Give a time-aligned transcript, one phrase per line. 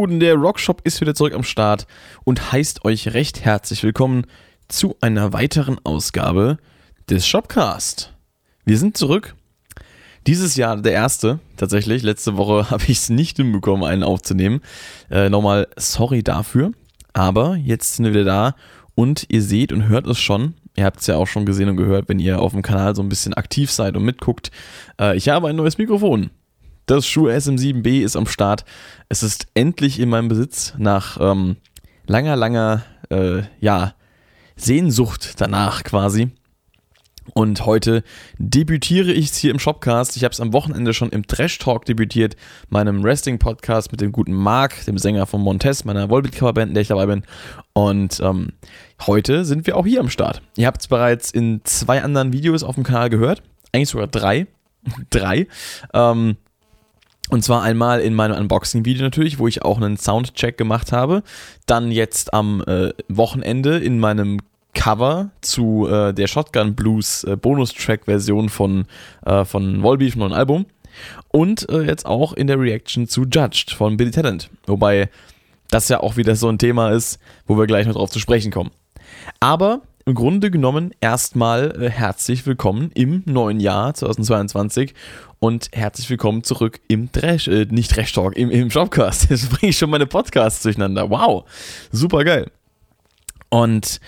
[0.00, 1.86] Guten, der Rockshop ist wieder zurück am Start
[2.24, 4.24] und heißt euch recht herzlich willkommen
[4.66, 6.56] zu einer weiteren Ausgabe
[7.10, 8.14] des Shopcast.
[8.64, 9.36] Wir sind zurück.
[10.26, 12.02] Dieses Jahr der erste, tatsächlich.
[12.02, 14.62] Letzte Woche habe ich es nicht hinbekommen, einen aufzunehmen.
[15.10, 16.72] Äh, nochmal sorry dafür.
[17.12, 18.54] Aber jetzt sind wir wieder da
[18.94, 20.54] und ihr seht und hört es schon.
[20.76, 23.02] Ihr habt es ja auch schon gesehen und gehört, wenn ihr auf dem Kanal so
[23.02, 24.50] ein bisschen aktiv seid und mitguckt.
[24.98, 26.30] Äh, ich habe ein neues Mikrofon.
[26.90, 28.64] Das Schuhe SM7B ist am Start.
[29.08, 31.54] Es ist endlich in meinem Besitz nach ähm,
[32.08, 33.94] langer, langer, äh, ja,
[34.56, 36.32] Sehnsucht danach quasi.
[37.32, 38.02] Und heute
[38.38, 40.16] debütiere ich es hier im Shopcast.
[40.16, 42.34] Ich habe es am Wochenende schon im Trash Talk debütiert,
[42.70, 46.88] meinem Wrestling-Podcast mit dem guten Marc, dem Sänger von Montez, meiner Volbeat-Coverband, in der ich
[46.88, 47.22] dabei bin.
[47.72, 48.48] Und ähm,
[49.06, 50.42] heute sind wir auch hier am Start.
[50.56, 53.44] Ihr habt es bereits in zwei anderen Videos auf dem Kanal gehört.
[53.72, 54.48] Eigentlich sogar drei.
[55.10, 55.46] drei.
[55.94, 56.36] Ähm,
[57.30, 61.22] und zwar einmal in meinem Unboxing-Video natürlich, wo ich auch einen Soundcheck gemacht habe.
[61.66, 64.40] Dann jetzt am äh, Wochenende in meinem
[64.74, 68.86] Cover zu äh, der Shotgun Blues äh, Bonustrack-Version von,
[69.24, 70.66] äh, von Volbeat, vom neuen Album.
[71.28, 74.50] Und äh, jetzt auch in der Reaction zu Judged von Billy Talent.
[74.66, 75.08] Wobei
[75.70, 78.50] das ja auch wieder so ein Thema ist, wo wir gleich noch drauf zu sprechen
[78.50, 78.70] kommen.
[79.38, 84.94] Aber im Grunde genommen erstmal äh, herzlich willkommen im neuen Jahr 2022
[85.38, 89.30] und herzlich willkommen zurück im Trash, äh, nicht Trash Talk, im, im Shopcast.
[89.30, 91.10] Jetzt bringe ich schon meine Podcasts durcheinander.
[91.10, 91.44] Wow,
[91.92, 92.50] super geil.
[93.50, 94.00] Und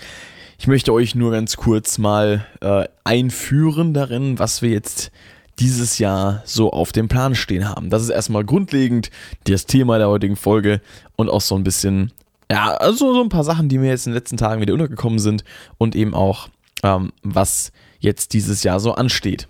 [0.57, 5.11] ich möchte euch nur ganz kurz mal äh, einführen darin, was wir jetzt
[5.59, 7.89] dieses Jahr so auf dem Plan stehen haben.
[7.89, 9.11] Das ist erstmal grundlegend
[9.43, 10.81] das Thema der heutigen Folge
[11.17, 12.11] und auch so ein bisschen
[12.51, 15.19] ja, also so ein paar Sachen, die mir jetzt in den letzten Tagen wieder untergekommen
[15.19, 15.43] sind
[15.77, 16.49] und eben auch,
[16.83, 19.47] ähm, was jetzt dieses Jahr so ansteht.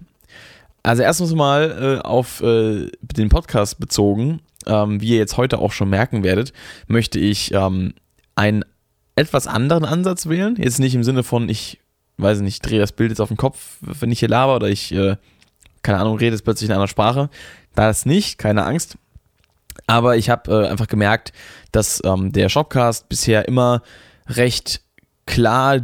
[0.83, 5.71] Also erstens mal äh, auf äh, den Podcast bezogen, ähm, wie ihr jetzt heute auch
[5.71, 6.53] schon merken werdet,
[6.87, 7.93] möchte ich ähm,
[8.35, 8.65] einen
[9.15, 10.55] etwas anderen Ansatz wählen.
[10.57, 11.79] Jetzt nicht im Sinne von, ich
[12.17, 14.93] weiß nicht, drehe das Bild jetzt auf den Kopf, wenn ich hier laber oder ich,
[14.93, 15.15] äh,
[15.81, 17.29] keine Ahnung, rede jetzt plötzlich in einer Sprache.
[17.75, 18.97] Da ist nicht, keine Angst.
[19.87, 21.33] Aber ich habe äh, einfach gemerkt,
[21.71, 23.81] dass ähm, der Shopcast bisher immer
[24.27, 24.81] recht
[25.25, 25.81] klar,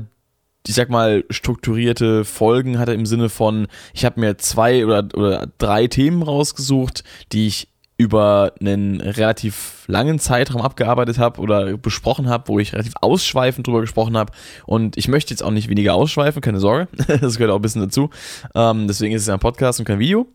[0.67, 5.47] ich sag mal, strukturierte Folgen hatte im Sinne von, ich habe mir zwei oder, oder
[5.57, 7.69] drei Themen rausgesucht, die ich
[8.00, 13.81] über einen relativ langen Zeitraum abgearbeitet habe oder besprochen habe, wo ich relativ ausschweifend drüber
[13.81, 14.31] gesprochen habe.
[14.66, 16.88] Und ich möchte jetzt auch nicht weniger ausschweifen, keine Sorge.
[17.19, 18.09] das gehört auch ein bisschen dazu.
[18.56, 20.27] Ähm, deswegen ist es ein Podcast und kein Video.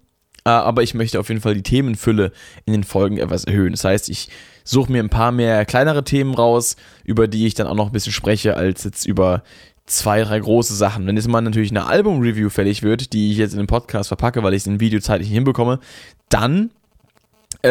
[0.45, 2.33] Äh, aber ich möchte auf jeden Fall die Themenfülle
[2.67, 3.73] in den Folgen etwas erhöhen.
[3.73, 4.29] Das heißt, ich
[4.65, 7.93] suche mir ein paar mehr kleinere Themen raus, über die ich dann auch noch ein
[7.93, 9.43] bisschen spreche, als jetzt über
[9.87, 11.07] zwei, drei große Sachen.
[11.07, 14.43] Wenn jetzt mal natürlich eine Album-Review fällig wird, die ich jetzt in den Podcast verpacke,
[14.43, 15.81] weil ich es in Video zeitlich nicht hinbekomme,
[16.29, 16.71] dann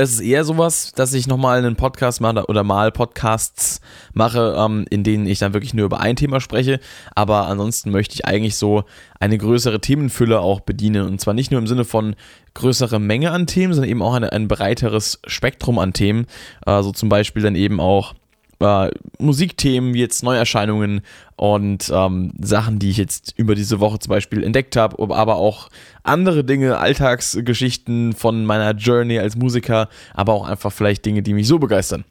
[0.02, 3.80] es ist eher sowas, dass ich nochmal einen Podcast mache oder mal Podcasts
[4.14, 6.80] mache, ähm, in denen ich dann wirklich nur über ein Thema spreche.
[7.14, 8.86] Aber ansonsten möchte ich eigentlich so
[9.20, 11.06] eine größere Themenfülle auch bedienen.
[11.06, 12.16] Und zwar nicht nur im Sinne von
[12.56, 16.26] größere Menge an Themen, sondern eben auch eine, ein breiteres Spektrum an Themen.
[16.66, 18.16] Äh, so zum Beispiel dann eben auch
[18.60, 21.02] äh, Musikthemen, wie jetzt Neuerscheinungen
[21.36, 25.70] und ähm, Sachen, die ich jetzt über diese Woche zum Beispiel entdeckt habe, aber auch
[26.04, 31.48] andere Dinge, Alltagsgeschichten von meiner Journey als Musiker, aber auch einfach vielleicht Dinge, die mich
[31.48, 32.06] so begeistern.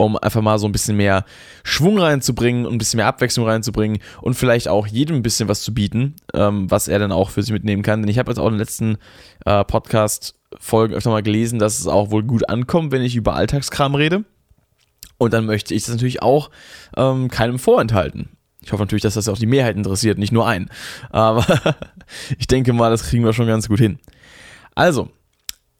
[0.00, 1.24] Um einfach mal so ein bisschen mehr
[1.64, 5.62] Schwung reinzubringen und ein bisschen mehr Abwechslung reinzubringen und vielleicht auch jedem ein bisschen was
[5.62, 8.02] zu bieten, ähm, was er dann auch für sich mitnehmen kann.
[8.02, 8.98] Denn ich habe jetzt auch in den letzten
[9.44, 13.96] äh, Podcast-Folgen öfter mal gelesen, dass es auch wohl gut ankommt, wenn ich über Alltagskram
[13.96, 14.24] rede.
[15.18, 16.50] Und dann möchte ich das natürlich auch
[16.96, 18.30] ähm, keinem vorenthalten.
[18.60, 20.70] Ich hoffe natürlich, dass das auch die Mehrheit interessiert, nicht nur einen.
[21.10, 21.44] Aber
[22.38, 23.98] ich denke mal, das kriegen wir schon ganz gut hin.
[24.74, 25.10] Also,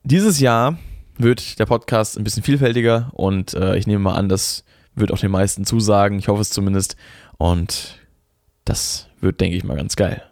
[0.02, 0.78] dieses Jahr
[1.16, 5.18] wird der Podcast ein bisschen vielfältiger und äh, ich nehme mal an, das wird auch
[5.18, 6.18] den meisten zusagen.
[6.18, 6.96] Ich hoffe es zumindest.
[7.36, 7.98] Und
[8.64, 10.22] das wird, denke ich mal, ganz geil.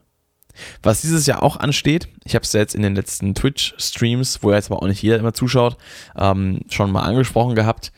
[0.83, 4.53] Was dieses Jahr auch ansteht, ich habe es ja jetzt in den letzten Twitch-Streams, wo
[4.53, 5.77] jetzt aber auch nicht jeder immer zuschaut,
[6.17, 7.93] ähm, schon mal angesprochen gehabt.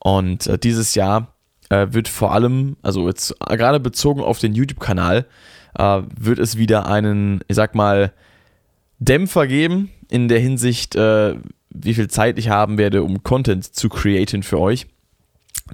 [0.00, 1.34] Und äh, dieses Jahr
[1.70, 5.26] äh, wird vor allem, also jetzt gerade bezogen auf den YouTube-Kanal,
[5.78, 8.12] äh, wird es wieder einen, ich sag mal,
[8.98, 11.36] Dämpfer geben in der Hinsicht, äh,
[11.70, 14.86] wie viel Zeit ich haben werde, um Content zu createn für euch.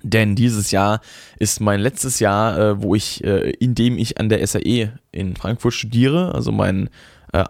[0.03, 1.01] Denn dieses Jahr
[1.39, 5.75] ist mein letztes Jahr, äh, wo ich, äh, indem ich an der SAE in Frankfurt
[5.75, 6.91] studiere, also mein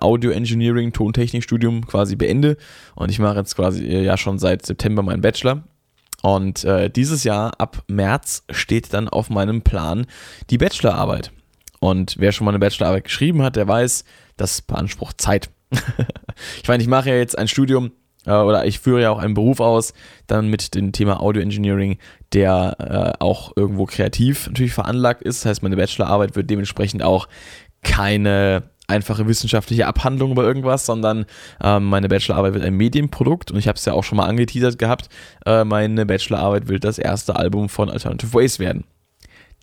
[0.01, 2.57] Audio Engineering, Tontechnikstudium quasi beende.
[2.95, 5.63] Und ich mache jetzt quasi ja schon seit September meinen Bachelor.
[6.25, 10.07] Und äh, dieses Jahr, ab März, steht dann auf meinem Plan
[10.49, 11.33] die Bachelorarbeit.
[11.81, 14.07] Und wer schon mal eine Bachelorarbeit geschrieben hat, der weiß,
[14.39, 15.51] das beansprucht Zeit.
[16.63, 17.93] ich meine, ich mache ja jetzt ein Studium,
[18.25, 19.93] äh, oder ich führe ja auch einen Beruf aus,
[20.27, 21.99] dann mit dem Thema Audio Engineering,
[22.33, 22.77] der
[23.19, 25.41] äh, auch irgendwo kreativ natürlich veranlagt ist.
[25.45, 27.29] Das heißt, meine Bachelorarbeit wird dementsprechend auch
[27.83, 31.27] keine einfache wissenschaftliche Abhandlung über irgendwas, sondern
[31.63, 34.79] ähm, meine Bachelorarbeit wird ein Medienprodukt und ich habe es ja auch schon mal angeteasert
[34.79, 35.09] gehabt.
[35.47, 38.85] Äh, meine Bachelorarbeit wird das erste Album von Alternative Ways werden.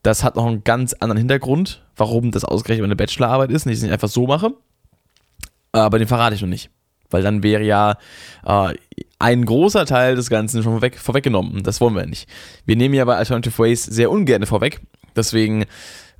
[0.03, 3.77] Das hat noch einen ganz anderen Hintergrund, warum das ausgerechnet meine Bachelorarbeit ist und ich
[3.77, 4.53] es nicht einfach so mache.
[5.71, 6.69] Aber den verrate ich noch nicht.
[7.11, 7.97] Weil dann wäre ja
[8.45, 8.73] äh,
[9.19, 11.61] ein großer Teil des Ganzen schon vorweg, vorweggenommen.
[11.61, 12.27] Das wollen wir nicht.
[12.65, 14.81] Wir nehmen ja bei Alternative Ways sehr ungern vorweg.
[15.15, 15.65] Deswegen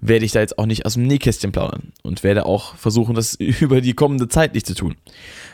[0.01, 3.35] werde ich da jetzt auch nicht aus dem Nähkästchen plaudern und werde auch versuchen, das
[3.39, 4.95] über die kommende Zeit nicht zu tun.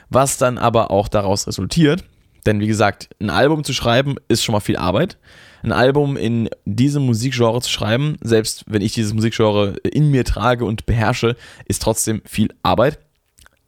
[0.10, 2.04] Was dann aber auch daraus resultiert,
[2.46, 5.18] denn wie gesagt, ein Album zu schreiben ist schon mal viel Arbeit.
[5.64, 10.64] Ein Album in diesem Musikgenre zu schreiben, selbst wenn ich dieses Musikgenre in mir trage
[10.64, 11.36] und beherrsche,
[11.66, 13.00] ist trotzdem viel Arbeit.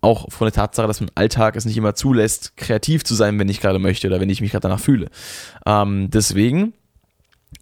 [0.01, 3.49] Auch von der Tatsache, dass mein Alltag es nicht immer zulässt, kreativ zu sein, wenn
[3.49, 5.09] ich gerade möchte oder wenn ich mich gerade danach fühle.
[5.65, 6.71] Ähm, deswegen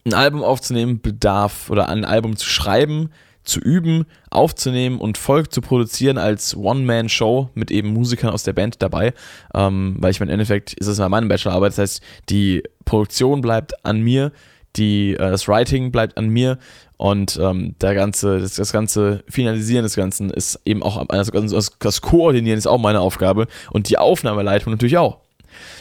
[0.07, 3.12] ein Album aufzunehmen bedarf oder ein Album zu schreiben,
[3.44, 8.81] zu üben, aufzunehmen und Volk zu produzieren als One-Man-Show mit eben Musikern aus der Band
[8.81, 9.13] dabei.
[9.54, 11.71] Ähm, weil ich meine, im Endeffekt ist es mal meine Bachelorarbeit.
[11.71, 14.31] Das heißt, die Produktion bleibt an mir,
[14.75, 16.57] die, äh, das Writing bleibt an mir
[16.98, 21.71] und ähm, der ganze, das, das, ganze Finalisieren des Ganzen ist eben auch, also das,
[21.80, 25.19] das Koordinieren ist auch meine Aufgabe und die Aufnahmeleitung natürlich auch.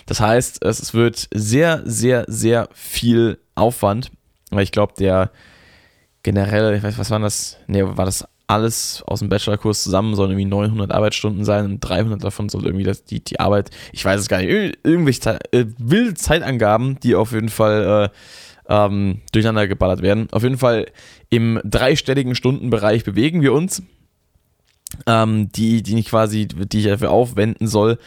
[0.07, 4.11] Das heißt, es wird sehr, sehr, sehr viel Aufwand,
[4.51, 5.31] weil ich glaube, der
[6.23, 7.59] generell, ich weiß, was war das?
[7.67, 12.23] Nee, war das alles aus dem Bachelorkurs zusammen, sollen irgendwie 900 Arbeitsstunden sein und 300
[12.23, 16.15] davon soll irgendwie das, die, die Arbeit, ich weiß es gar nicht, irgendwelche äh, wilde
[16.15, 18.17] Zeitangaben, die auf jeden Fall äh,
[18.69, 20.29] ähm, durcheinander geballert werden.
[20.31, 20.87] Auf jeden Fall
[21.29, 23.83] im dreistelligen Stundenbereich bewegen wir uns,
[25.07, 27.99] ähm, die, die ich quasi, die ich dafür aufwenden soll,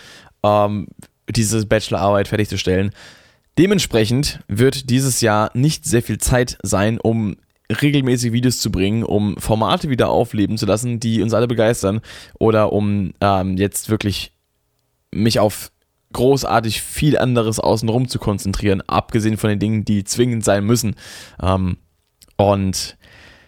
[0.43, 0.87] ähm,
[1.29, 2.91] diese Bachelorarbeit fertigzustellen.
[3.59, 7.35] Dementsprechend wird dieses Jahr nicht sehr viel Zeit sein, um
[7.69, 11.99] regelmäßig Videos zu bringen, um Formate wieder aufleben zu lassen, die uns alle begeistern,
[12.39, 14.31] oder um ähm, jetzt wirklich
[15.13, 15.73] mich auf
[16.13, 20.95] großartig viel anderes außenrum zu konzentrieren, abgesehen von den Dingen, die zwingend sein müssen.
[21.43, 21.79] Ähm,
[22.37, 22.97] und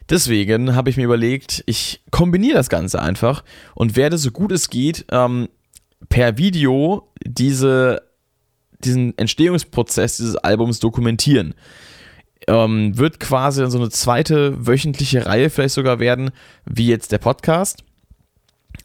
[0.09, 4.69] deswegen habe ich mir überlegt, ich kombiniere das Ganze einfach und werde so gut es
[4.69, 5.47] geht ähm,
[6.09, 8.10] per Video diese,
[8.85, 11.53] diesen Entstehungsprozess dieses Albums dokumentieren.
[12.47, 16.31] Ähm, wird quasi so eine zweite wöchentliche Reihe vielleicht sogar werden,
[16.65, 17.83] wie jetzt der Podcast.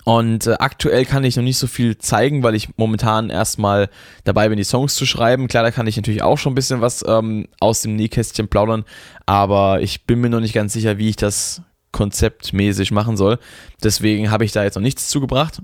[0.05, 3.89] Und äh, aktuell kann ich noch nicht so viel zeigen, weil ich momentan erstmal
[4.25, 5.49] dabei bin, die Songs zu schreiben.
[5.49, 8.85] Klar, da kann ich natürlich auch schon ein bisschen was ähm, aus dem Nähkästchen plaudern,
[9.25, 11.63] aber ich bin mir noch nicht ganz sicher, wie ich das
[11.93, 13.39] konzeptmäßig machen soll.
[13.83, 15.63] Deswegen habe ich da jetzt noch nichts zugebracht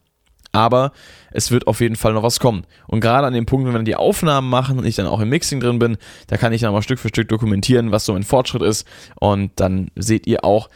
[0.53, 0.93] aber
[1.31, 2.65] es wird auf jeden Fall noch was kommen.
[2.87, 5.31] Und gerade an dem Punkt, wenn wir die Aufnahmen machen und ich dann auch im
[5.31, 5.97] Mixing drin bin,
[6.27, 8.87] da kann ich dann mal Stück für Stück dokumentieren, was so ein Fortschritt ist.
[9.19, 10.69] Und dann seht ihr auch,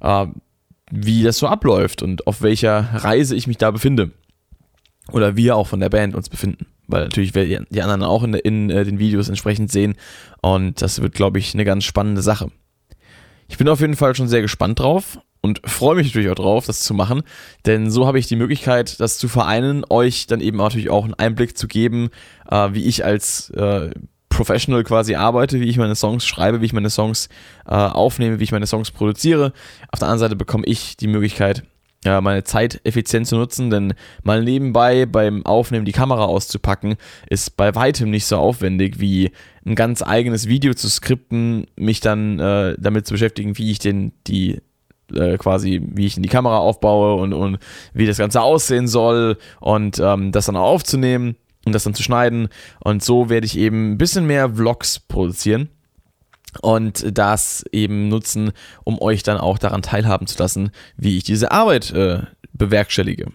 [0.00, 0.26] äh,
[0.90, 4.10] wie das so abläuft und auf welcher Reise ich mich da befinde.
[5.12, 6.66] Oder wir auch von der Band uns befinden.
[6.86, 9.94] Weil natürlich werdet ihr die anderen auch in, in äh, den Videos entsprechend sehen.
[10.40, 12.50] Und das wird, glaube ich, eine ganz spannende Sache.
[13.48, 16.66] Ich bin auf jeden Fall schon sehr gespannt drauf und freue mich natürlich auch drauf,
[16.66, 17.22] das zu machen,
[17.66, 21.14] denn so habe ich die Möglichkeit, das zu vereinen, euch dann eben natürlich auch einen
[21.14, 22.10] Einblick zu geben,
[22.50, 23.90] äh, wie ich als äh,
[24.28, 27.28] Professional quasi arbeite, wie ich meine Songs schreibe, wie ich meine Songs
[27.66, 29.52] äh, aufnehme, wie ich meine Songs produziere.
[29.90, 31.64] Auf der anderen Seite bekomme ich die Möglichkeit,
[32.04, 36.94] ja, meine Zeit effizient zu nutzen, denn mal nebenbei beim Aufnehmen die Kamera auszupacken,
[37.28, 39.32] ist bei weitem nicht so aufwendig wie
[39.66, 44.12] ein ganz eigenes Video zu skripten, mich dann äh, damit zu beschäftigen, wie ich den,
[44.28, 44.60] die
[45.14, 47.58] äh, quasi, wie ich in die Kamera aufbaue und, und
[47.92, 52.48] wie das Ganze aussehen soll und ähm, das dann aufzunehmen und das dann zu schneiden.
[52.80, 55.68] Und so werde ich eben ein bisschen mehr Vlogs produzieren
[56.62, 58.52] und das eben nutzen,
[58.84, 62.22] um euch dann auch daran teilhaben zu lassen, wie ich diese Arbeit äh,
[62.52, 63.32] bewerkstellige.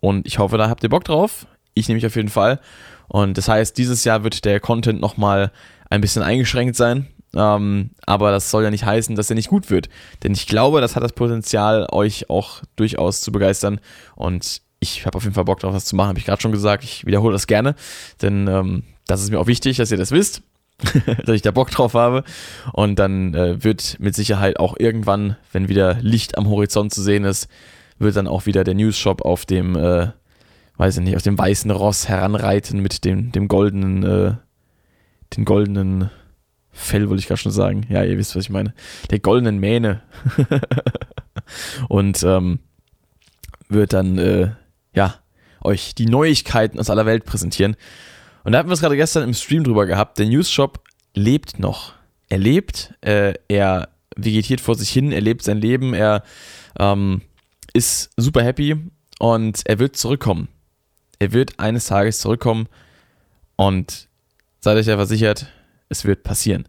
[0.00, 1.46] Und ich hoffe, da habt ihr Bock drauf.
[1.74, 2.60] Ich nehme mich auf jeden Fall.
[3.08, 5.50] Und das heißt, dieses Jahr wird der Content nochmal
[5.90, 7.06] ein bisschen eingeschränkt sein.
[7.34, 9.88] Ähm, aber das soll ja nicht heißen, dass er nicht gut wird.
[10.22, 13.80] Denn ich glaube, das hat das Potenzial, euch auch durchaus zu begeistern.
[14.14, 16.08] Und ich habe auf jeden Fall Bock drauf, das zu machen.
[16.08, 16.84] Habe ich gerade schon gesagt.
[16.84, 17.74] Ich wiederhole das gerne.
[18.22, 20.42] Denn ähm, das ist mir auch wichtig, dass ihr das wisst.
[21.24, 22.24] dass ich da Bock drauf habe.
[22.72, 27.24] Und dann äh, wird mit Sicherheit auch irgendwann, wenn wieder Licht am Horizont zu sehen
[27.24, 27.48] ist,
[27.98, 30.08] wird dann auch wieder der News-Shop auf dem, äh,
[30.76, 34.34] weiß ich nicht, auf dem weißen Ross heranreiten mit dem, dem goldenen, äh,
[35.36, 36.10] den goldenen
[36.78, 37.86] Fell wollte ich gerade schon sagen.
[37.88, 38.72] Ja, ihr wisst, was ich meine.
[39.10, 40.00] Der goldenen Mähne.
[41.88, 42.60] und ähm,
[43.68, 44.50] wird dann, äh,
[44.94, 45.16] ja,
[45.60, 47.76] euch die Neuigkeiten aus aller Welt präsentieren.
[48.44, 50.18] Und da hatten wir es gerade gestern im Stream drüber gehabt.
[50.18, 51.94] Der News Shop lebt noch.
[52.28, 56.22] Er lebt, äh, er vegetiert vor sich hin, er lebt sein Leben, er
[56.78, 57.22] ähm,
[57.72, 58.76] ist super happy
[59.18, 60.46] und er wird zurückkommen.
[61.18, 62.68] Er wird eines Tages zurückkommen
[63.56, 64.06] und
[64.60, 65.48] seid euch ja versichert,
[65.88, 66.66] es wird passieren.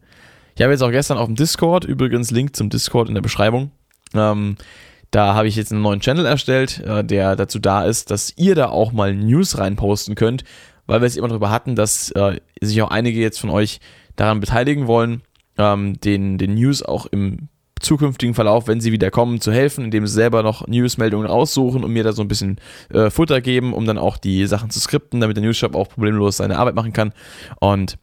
[0.56, 3.72] Ich habe jetzt auch gestern auf dem Discord, übrigens Link zum Discord in der Beschreibung,
[4.14, 4.58] ähm,
[5.12, 8.56] da habe ich jetzt einen neuen Channel erstellt, äh, der dazu da ist, dass ihr
[8.56, 10.44] da auch mal News reinposten könnt,
[10.86, 13.80] weil wir es immer darüber hatten, dass äh, sich auch einige jetzt von euch
[14.16, 15.22] daran beteiligen wollen,
[15.58, 17.50] ähm, den, den News auch im
[17.80, 21.94] zukünftigen Verlauf, wenn sie wieder kommen, zu helfen, indem sie selber noch Newsmeldungen raussuchen und
[21.94, 22.58] mir da so ein bisschen
[22.94, 26.38] äh, Futter geben, um dann auch die Sachen zu skripten, damit der Newsshop auch problemlos
[26.38, 27.14] seine Arbeit machen kann.
[27.60, 27.98] Und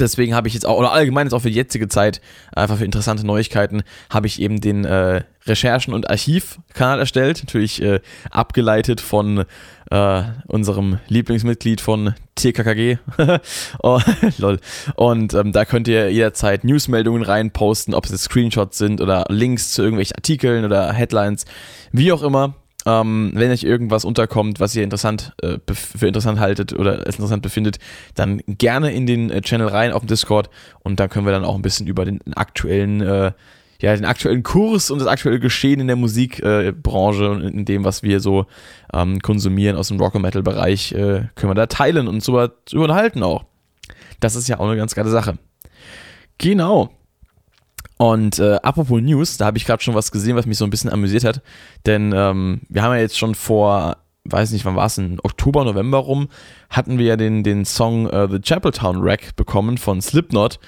[0.00, 2.20] deswegen habe ich jetzt auch, oder allgemein jetzt auch für die jetzige Zeit,
[2.52, 7.40] einfach für interessante Neuigkeiten, habe ich eben den äh, Recherchen- und Archivkanal erstellt.
[7.42, 9.44] Natürlich äh, abgeleitet von
[9.90, 12.98] äh, unserem Lieblingsmitglied von TKKG.
[13.82, 14.00] oh,
[14.38, 14.60] lol.
[14.96, 19.82] Und ähm, da könnt ihr jederzeit Newsmeldungen reinposten, ob es Screenshots sind oder Links zu
[19.82, 21.44] irgendwelchen Artikeln oder Headlines,
[21.92, 22.54] wie auch immer.
[22.86, 27.42] Ähm, wenn euch irgendwas unterkommt, was ihr interessant äh, für interessant haltet oder es interessant
[27.42, 27.78] befindet,
[28.14, 30.48] dann gerne in den äh, Channel rein auf dem Discord
[30.82, 33.32] und da können wir dann auch ein bisschen über den aktuellen äh,
[33.80, 38.02] ja, den aktuellen Kurs und das aktuelle Geschehen in der Musikbranche und in dem, was
[38.02, 38.46] wir so
[38.92, 43.22] ähm, konsumieren aus dem Rock- und Metal-Bereich, äh, können wir da teilen und so unterhalten
[43.22, 43.44] auch.
[44.20, 45.38] Das ist ja auch eine ganz geile Sache.
[46.36, 46.90] Genau.
[48.00, 50.70] Und äh, apropos News, da habe ich gerade schon was gesehen, was mich so ein
[50.70, 51.42] bisschen amüsiert hat.
[51.84, 55.66] Denn ähm, wir haben ja jetzt schon vor, weiß nicht, wann war es, in Oktober,
[55.66, 56.28] November rum,
[56.70, 60.58] hatten wir ja den, den Song äh, The Chapeltown Wreck bekommen von Slipknot.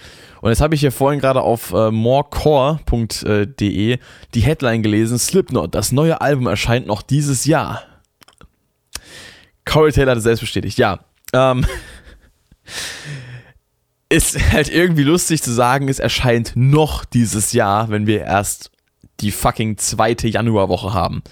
[0.43, 2.79] Und jetzt habe ich hier vorhin gerade auf äh, morecore.de
[4.35, 7.83] die Headline gelesen: Slipknot, das neue Album erscheint noch dieses Jahr.
[9.65, 10.99] Corey Taylor hat es selbst bestätigt, ja.
[11.33, 11.65] Ähm,
[14.13, 18.71] ist halt irgendwie lustig zu sagen, es erscheint noch dieses Jahr, wenn wir erst
[19.21, 21.23] die fucking zweite Januarwoche haben.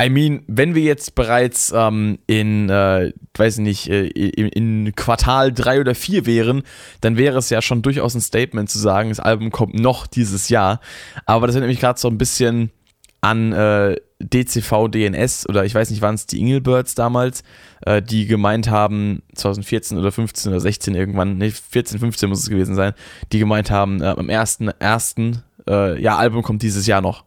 [0.00, 4.94] I mean, wenn wir jetzt bereits ähm, in, äh, weiß ich nicht, äh, in, in,
[4.96, 6.62] Quartal 3 oder 4 wären,
[7.02, 10.48] dann wäre es ja schon durchaus ein Statement zu sagen, das Album kommt noch dieses
[10.48, 10.80] Jahr.
[11.26, 12.72] Aber das erinnert mich gerade so ein bisschen
[13.20, 17.42] an äh, DCV DNS oder ich weiß nicht, waren es die Ingelbirds damals,
[17.82, 22.50] äh, die gemeint haben, 2014 oder 15 oder 16 irgendwann, ne, 14, 15 muss es
[22.50, 22.92] gewesen sein,
[23.32, 25.38] die gemeint haben, äh, am 1.1.
[25.68, 27.24] Äh, ja, Album kommt dieses Jahr noch.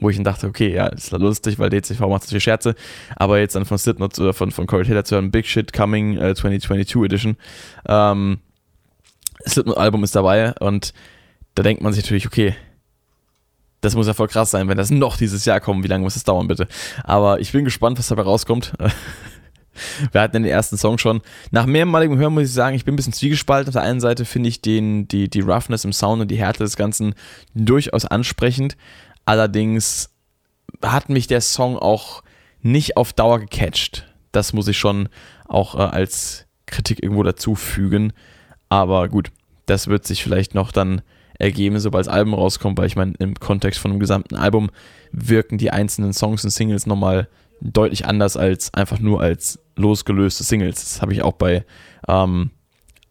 [0.00, 2.74] Wo ich dann dachte, okay, ja, ist lustig, weil DCV macht natürlich Scherze,
[3.16, 6.18] aber jetzt dann von Slipknot oder von, von Corey Taylor zu hören, Big Shit Coming
[6.18, 7.36] äh, 2022 Edition,
[7.88, 8.40] ähm,
[9.46, 10.92] Slipknot-Album ist dabei und
[11.54, 12.54] da denkt man sich natürlich, okay,
[13.80, 15.84] das muss ja voll krass sein, wenn das noch dieses Jahr kommt.
[15.84, 16.66] Wie lange muss das dauern, bitte?
[17.04, 18.72] Aber ich bin gespannt, was dabei rauskommt.
[20.12, 21.20] Wir hatten den ersten Song schon.
[21.52, 23.68] Nach mehrmaligem Hören muss ich sagen, ich bin ein bisschen zwiegespalten.
[23.68, 26.64] Auf der einen Seite finde ich den, die, die Roughness im Sound und die Härte
[26.64, 27.14] des Ganzen
[27.54, 28.76] durchaus ansprechend.
[29.24, 30.10] Allerdings
[30.82, 32.22] hat mich der Song auch
[32.60, 34.06] nicht auf Dauer gecatcht.
[34.32, 35.08] Das muss ich schon
[35.46, 38.12] auch äh, als Kritik irgendwo dazu fügen.
[38.68, 39.30] Aber gut,
[39.66, 41.02] das wird sich vielleicht noch dann
[41.38, 44.70] ergeben, sobald Album rauskommt, weil ich meine, im Kontext von einem gesamten Album
[45.12, 47.28] wirken die einzelnen Songs und Singles nochmal
[47.60, 50.76] deutlich anders als einfach nur als losgelöste Singles.
[50.76, 51.64] Das habe ich auch bei
[52.08, 52.50] ähm,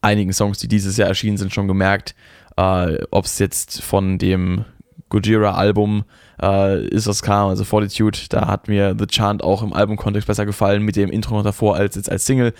[0.01, 2.15] einigen Songs, die dieses Jahr erschienen sind, schon gemerkt.
[2.55, 4.65] Äh, Ob es jetzt von dem
[5.09, 6.03] Gojira-Album
[6.41, 10.45] äh, ist, was kam, also Fortitude, da hat mir The Chant auch im Albumkontext besser
[10.45, 12.53] gefallen, mit dem Intro noch davor als jetzt als Single,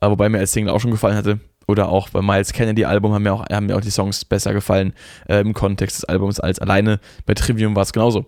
[0.00, 1.40] äh, wobei mir als Single auch schon gefallen hatte.
[1.66, 4.52] Oder auch beim Miles Kennedy Album haben mir auch, haben mir auch die Songs besser
[4.52, 4.92] gefallen
[5.28, 7.00] äh, im Kontext des Albums als alleine.
[7.26, 8.26] Bei Trivium war es genauso.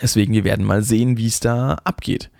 [0.00, 2.30] Deswegen, wir werden mal sehen, wie es da abgeht.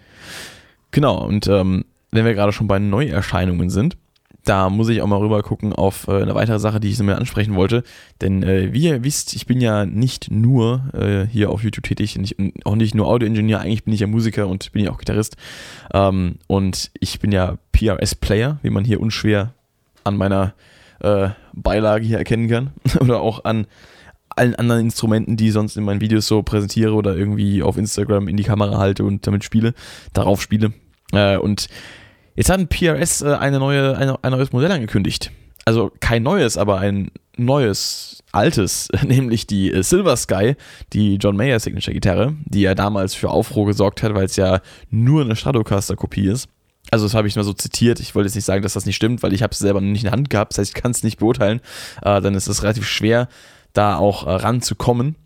[0.90, 3.96] Genau, und ähm, wenn wir gerade schon bei Neuerscheinungen sind,
[4.44, 7.16] da muss ich auch mal rüber gucken auf äh, eine weitere Sache, die ich mir
[7.16, 7.82] ansprechen wollte.
[8.20, 12.16] Denn äh, wie ihr wisst, ich bin ja nicht nur äh, hier auf YouTube tätig,
[12.16, 15.36] nicht, auch nicht nur Audioingenieur, eigentlich bin ich ja Musiker und bin ja auch Gitarrist.
[15.92, 19.52] Ähm, und ich bin ja PRS-Player, wie man hier unschwer
[20.04, 20.54] an meiner
[21.00, 22.70] äh, Beilage hier erkennen kann.
[23.00, 23.66] oder auch an
[24.28, 28.28] allen anderen Instrumenten, die ich sonst in meinen Videos so präsentiere oder irgendwie auf Instagram
[28.28, 29.74] in die Kamera halte und damit spiele,
[30.12, 30.72] darauf spiele.
[31.12, 31.68] Äh, und
[32.40, 35.30] Jetzt hat ein PRS äh, eine neue, eine, ein neues Modell angekündigt.
[35.66, 40.56] Also kein neues, aber ein neues, altes, nämlich die äh, Silver Sky,
[40.94, 44.60] die John Mayer Signature Gitarre, die ja damals für Aufruhr gesorgt hat, weil es ja
[44.90, 46.48] nur eine Stratocaster-Kopie ist.
[46.90, 48.00] Also das habe ich nur so zitiert.
[48.00, 50.02] Ich wollte jetzt nicht sagen, dass das nicht stimmt, weil ich habe es selber nicht
[50.02, 50.52] in der Hand gehabt.
[50.52, 51.60] Das heißt, ich kann es nicht beurteilen.
[52.02, 53.28] Äh, dann ist es relativ schwer,
[53.72, 55.16] da auch äh, ranzukommen.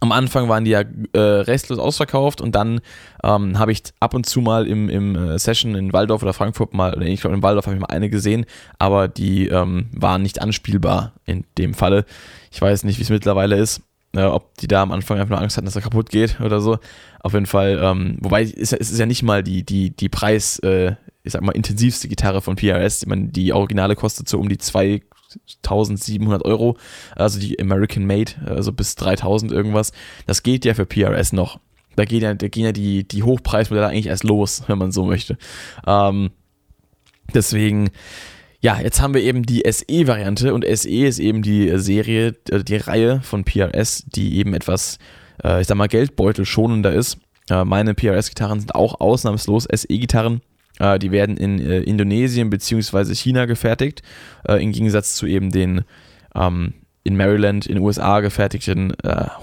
[0.00, 0.82] am Anfang waren die ja
[1.12, 2.80] äh, restlos ausverkauft und dann
[3.22, 6.74] ähm, habe ich ab und zu mal im, im äh, Session in Waldorf oder Frankfurt
[6.74, 8.46] mal, oder ich glaube in Waldorf habe ich mal eine gesehen,
[8.78, 12.04] aber die ähm, waren nicht anspielbar in dem Falle.
[12.50, 13.82] Ich weiß nicht, wie es mittlerweile ist,
[14.16, 16.60] äh, ob die da am Anfang einfach nur Angst hatten, dass er kaputt geht oder
[16.60, 16.78] so.
[17.20, 20.58] Auf jeden Fall, ähm, wobei es, es ist ja nicht mal die, die, die Preis,
[20.60, 23.02] äh, ich sag mal, intensivste Gitarre von PRS.
[23.02, 25.02] Ich meine, die Originale kostet so um die zwei
[25.64, 26.78] 1700 Euro,
[27.14, 29.92] also die American Made, also bis 3000 irgendwas.
[30.26, 31.60] Das geht ja für PRS noch.
[31.96, 35.04] Da gehen ja, da gehen ja die, die Hochpreismodelle eigentlich erst los, wenn man so
[35.04, 35.36] möchte.
[35.86, 36.30] Ähm,
[37.34, 37.90] deswegen,
[38.66, 42.74] ja, jetzt haben wir eben die SE-Variante und SE ist eben die Serie, äh, die
[42.74, 44.98] Reihe von PRS, die eben etwas,
[45.44, 47.18] äh, ich sag mal, Geldbeutel schonender ist.
[47.48, 50.40] Äh, meine PRS-Gitarren sind auch ausnahmslos SE-Gitarren.
[51.00, 53.14] Die werden in Indonesien bzw.
[53.14, 54.02] China gefertigt,
[54.46, 55.86] im Gegensatz zu eben den
[56.34, 58.92] ähm, in Maryland in den USA gefertigten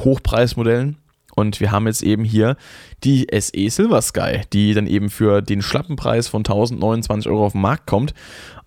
[0.03, 0.97] Hochpreismodellen.
[1.35, 2.55] Und wir haben jetzt eben hier
[3.03, 7.61] die SE Silver Sky, die dann eben für den Schlappenpreis von 1029 Euro auf den
[7.61, 8.13] Markt kommt.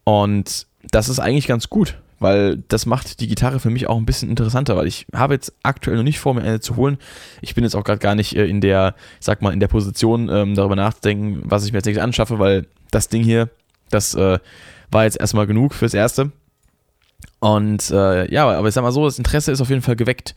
[0.06, 4.06] Und das ist eigentlich ganz gut, weil das macht die Gitarre für mich auch ein
[4.06, 6.98] bisschen interessanter, weil ich habe jetzt aktuell noch nicht vor, mir eine zu holen.
[7.40, 10.28] Ich bin jetzt auch gerade gar nicht äh, in der, sag mal, in der Position,
[10.28, 13.50] ähm, darüber nachzudenken, was ich mir jetzt anschaffe, weil das Ding hier,
[13.90, 14.38] das äh,
[14.92, 16.30] war jetzt erstmal genug fürs Erste.
[17.40, 20.36] Und äh, ja, aber ich sag mal so, das Interesse ist auf jeden Fall geweckt.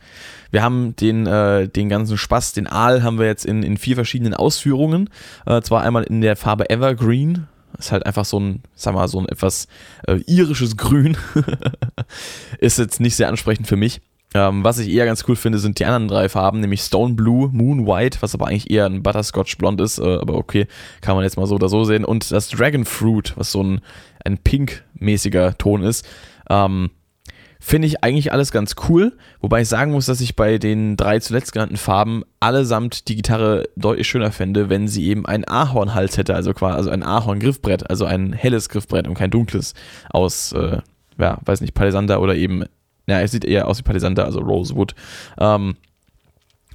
[0.50, 3.94] Wir haben den, äh, den ganzen Spaß, den Aal haben wir jetzt in, in vier
[3.94, 5.08] verschiedenen Ausführungen.
[5.46, 7.46] Äh, zwar einmal in der Farbe Evergreen,
[7.78, 9.68] ist halt einfach so ein, sag mal, so ein etwas
[10.06, 11.16] äh, irisches Grün.
[12.58, 14.00] ist jetzt nicht sehr ansprechend für mich.
[14.32, 17.48] Ähm, was ich eher ganz cool finde, sind die anderen drei Farben, nämlich Stone Blue,
[17.52, 20.68] Moon White, was aber eigentlich eher ein Butterscotch Blond ist, äh, aber okay,
[21.00, 22.04] kann man jetzt mal so oder so sehen.
[22.04, 23.80] Und das Dragon Fruit, was so ein,
[24.24, 26.06] ein pink-mäßiger Ton ist.
[26.48, 26.90] Ähm,
[27.62, 31.18] Finde ich eigentlich alles ganz cool, wobei ich sagen muss, dass ich bei den drei
[31.18, 36.34] zuletzt genannten Farben allesamt die Gitarre deutlich schöner fände, wenn sie eben einen Ahornhals hätte,
[36.34, 39.74] also quasi also ein Ahorn-Griffbrett, also ein helles Griffbrett und kein dunkles
[40.08, 40.78] aus, äh,
[41.18, 42.64] ja, weiß nicht, Palisander oder eben,
[43.06, 44.94] ja, es sieht eher aus wie Palisander, also Rosewood.
[45.38, 45.76] Ähm,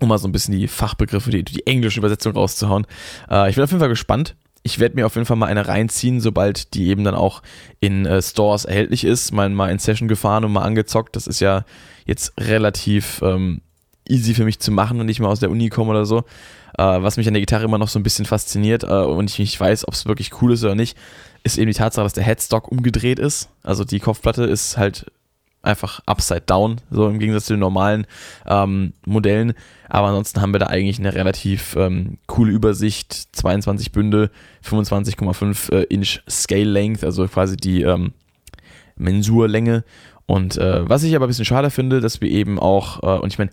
[0.01, 2.85] um mal so ein bisschen die Fachbegriffe, die, die englische Übersetzung rauszuhauen.
[3.29, 5.67] Äh, ich bin auf jeden Fall gespannt ich werde mir auf jeden Fall mal eine
[5.67, 7.43] reinziehen, sobald die eben dann auch
[7.79, 9.31] in äh, Stores erhältlich ist.
[9.31, 11.15] Mal, mal in Session gefahren und mal angezockt.
[11.15, 11.65] Das ist ja
[12.05, 13.61] jetzt relativ ähm,
[14.09, 16.23] easy für mich zu machen und nicht mal aus der Uni komme oder so.
[16.79, 19.37] Äh, was mich an der Gitarre immer noch so ein bisschen fasziniert äh, und ich
[19.37, 20.97] nicht weiß, ob es wirklich cool ist oder nicht,
[21.43, 23.49] ist eben die Tatsache, dass der Headstock umgedreht ist.
[23.61, 25.05] Also die Kopfplatte ist halt
[25.65, 28.07] einfach upside down, so im Gegensatz zu den normalen
[28.47, 29.53] ähm, Modellen.
[29.89, 33.35] Aber ansonsten haben wir da eigentlich eine relativ ähm, coole Übersicht.
[33.35, 34.31] 22 Bünde,
[34.63, 38.13] 25,5 äh, Inch Scale Length, also quasi die ähm,
[38.95, 39.83] Mensurlänge.
[40.25, 43.31] Und äh, was ich aber ein bisschen schade finde, dass wir eben auch, äh, und
[43.31, 43.51] ich meine,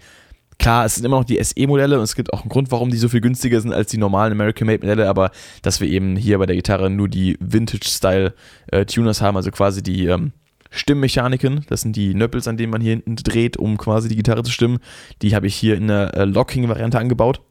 [0.58, 2.96] klar, es sind immer noch die SE-Modelle und es gibt auch einen Grund, warum die
[2.96, 5.30] so viel günstiger sind als die normalen American-Made-Modelle, aber
[5.62, 10.06] dass wir eben hier bei der Gitarre nur die Vintage-Style-Tuners äh, haben, also quasi die
[10.06, 10.32] ähm,
[10.72, 11.64] Stimmmechaniken.
[11.68, 14.50] Das sind die Nöppels, an denen man hier hinten dreht, um quasi die Gitarre zu
[14.50, 14.78] stimmen.
[15.20, 17.42] Die habe ich hier in der äh, Locking-Variante angebaut.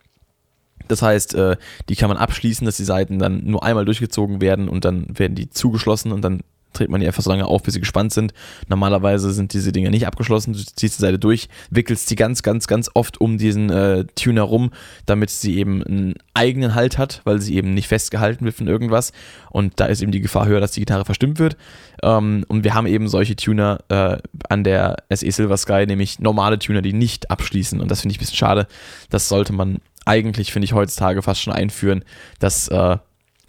[0.87, 1.55] Das heißt, äh,
[1.87, 5.35] die kann man abschließen, dass die Seiten dann nur einmal durchgezogen werden und dann werden
[5.35, 6.41] die zugeschlossen und dann
[6.73, 8.33] dreht man die einfach so lange auf, bis sie gespannt sind.
[8.67, 10.53] Normalerweise sind diese Dinge nicht abgeschlossen.
[10.53, 14.43] Du ziehst die Seite durch, wickelst sie ganz, ganz, ganz oft um diesen äh, Tuner
[14.43, 14.71] rum,
[15.05, 19.11] damit sie eben einen eigenen Halt hat, weil sie eben nicht festgehalten wird von irgendwas.
[19.49, 21.57] Und da ist eben die Gefahr höher, dass die Gitarre verstimmt wird.
[22.03, 24.17] Ähm, und wir haben eben solche Tuner äh,
[24.49, 27.79] an der SE Silver Sky, nämlich normale Tuner, die nicht abschließen.
[27.79, 28.67] Und das finde ich ein bisschen schade.
[29.09, 32.03] Das sollte man eigentlich, finde ich, heutzutage fast schon einführen,
[32.39, 32.97] dass äh,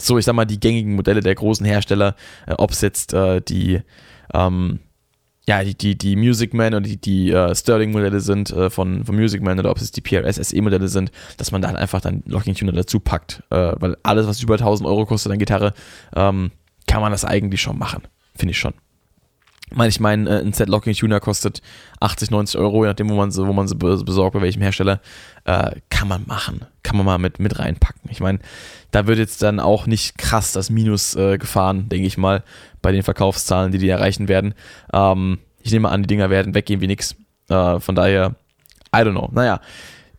[0.03, 3.41] so, ich sag mal, die gängigen Modelle der großen Hersteller, äh, ob es jetzt äh,
[3.41, 3.81] die,
[4.35, 4.81] ähm,
[5.47, 9.17] ja, die, die, die Music Man oder die, die uh, Sterling-Modelle sind äh, von, von
[9.17, 12.55] Music Man oder ob es die PRS SE-Modelle sind, dass man da einfach dann Locking
[12.55, 13.43] Tuner dazu packt.
[13.51, 15.75] Äh, weil alles, was über 1000 Euro kostet an Gitarre,
[16.15, 16.53] ähm,
[16.87, 18.03] kann man das eigentlich schon machen.
[18.37, 18.75] Finde ich schon.
[19.87, 21.63] Ich meine, äh, ein Set Locking Tuner kostet
[22.01, 25.01] 80, 90 Euro, je nachdem, wo man sie, wo man sie besorgt, bei welchem Hersteller.
[25.45, 26.67] Äh, kann man machen.
[26.83, 28.11] Kann man mal mit, mit reinpacken.
[28.11, 28.39] Ich meine,
[28.91, 32.43] da wird jetzt dann auch nicht krass das Minus äh, gefahren, denke ich mal,
[32.83, 34.55] bei den Verkaufszahlen, die die erreichen werden.
[34.93, 37.15] Ähm, ich nehme an, die Dinger werden weggehen wie nix.
[37.49, 38.35] Äh, von daher,
[38.95, 39.29] I don't know.
[39.33, 39.61] Naja,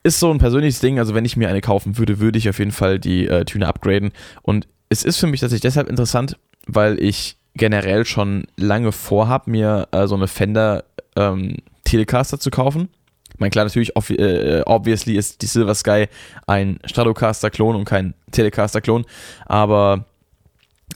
[0.04, 1.00] ist so ein persönliches Ding.
[1.00, 3.68] Also, wenn ich mir eine kaufen würde, würde ich auf jeden Fall die äh, Tuner
[3.68, 4.12] upgraden.
[4.42, 6.38] Und es ist für mich tatsächlich deshalb interessant,
[6.68, 10.86] weil ich generell schon lange vorhabe, mir äh, so eine Fender
[11.16, 12.90] ähm, Telecaster zu kaufen.
[13.34, 16.08] Ich meine, klar, natürlich, äh, obviously ist die Silver Sky
[16.46, 19.06] ein Stratocaster-Klon und kein Telecaster-Klon,
[19.46, 20.06] aber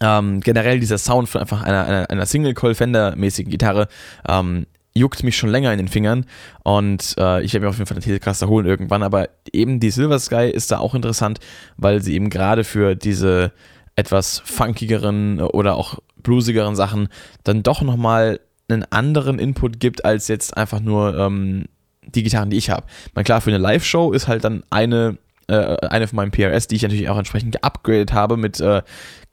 [0.02, 3.88] ähm, generell dieser Sound von einfach einer, einer, einer Single-Coil-Fender-mäßigen Gitarre,
[4.28, 6.26] ähm, juckt mich schon länger in den Fingern
[6.64, 9.92] und äh, ich werde mir auf jeden Fall eine Telecaster holen irgendwann, aber eben die
[9.92, 11.40] Silver Sky ist da auch interessant,
[11.78, 13.52] weil sie eben gerade für diese
[13.98, 17.10] etwas funkigeren oder auch bluesigeren Sachen
[17.44, 21.66] dann doch nochmal einen anderen Input gibt, als jetzt einfach nur ähm,
[22.06, 22.86] die Gitarren, die ich habe.
[23.16, 26.76] Man klar, für eine Live-Show ist halt dann eine, äh, eine von meinen PRS, die
[26.76, 28.84] ich natürlich auch entsprechend geupgradet habe mit äh,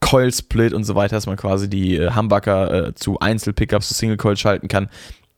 [0.01, 3.95] Coil Split und so weiter, dass man quasi die äh, Humbucker äh, zu Einzel-Pickups, zu
[3.95, 4.89] Single Coil schalten kann.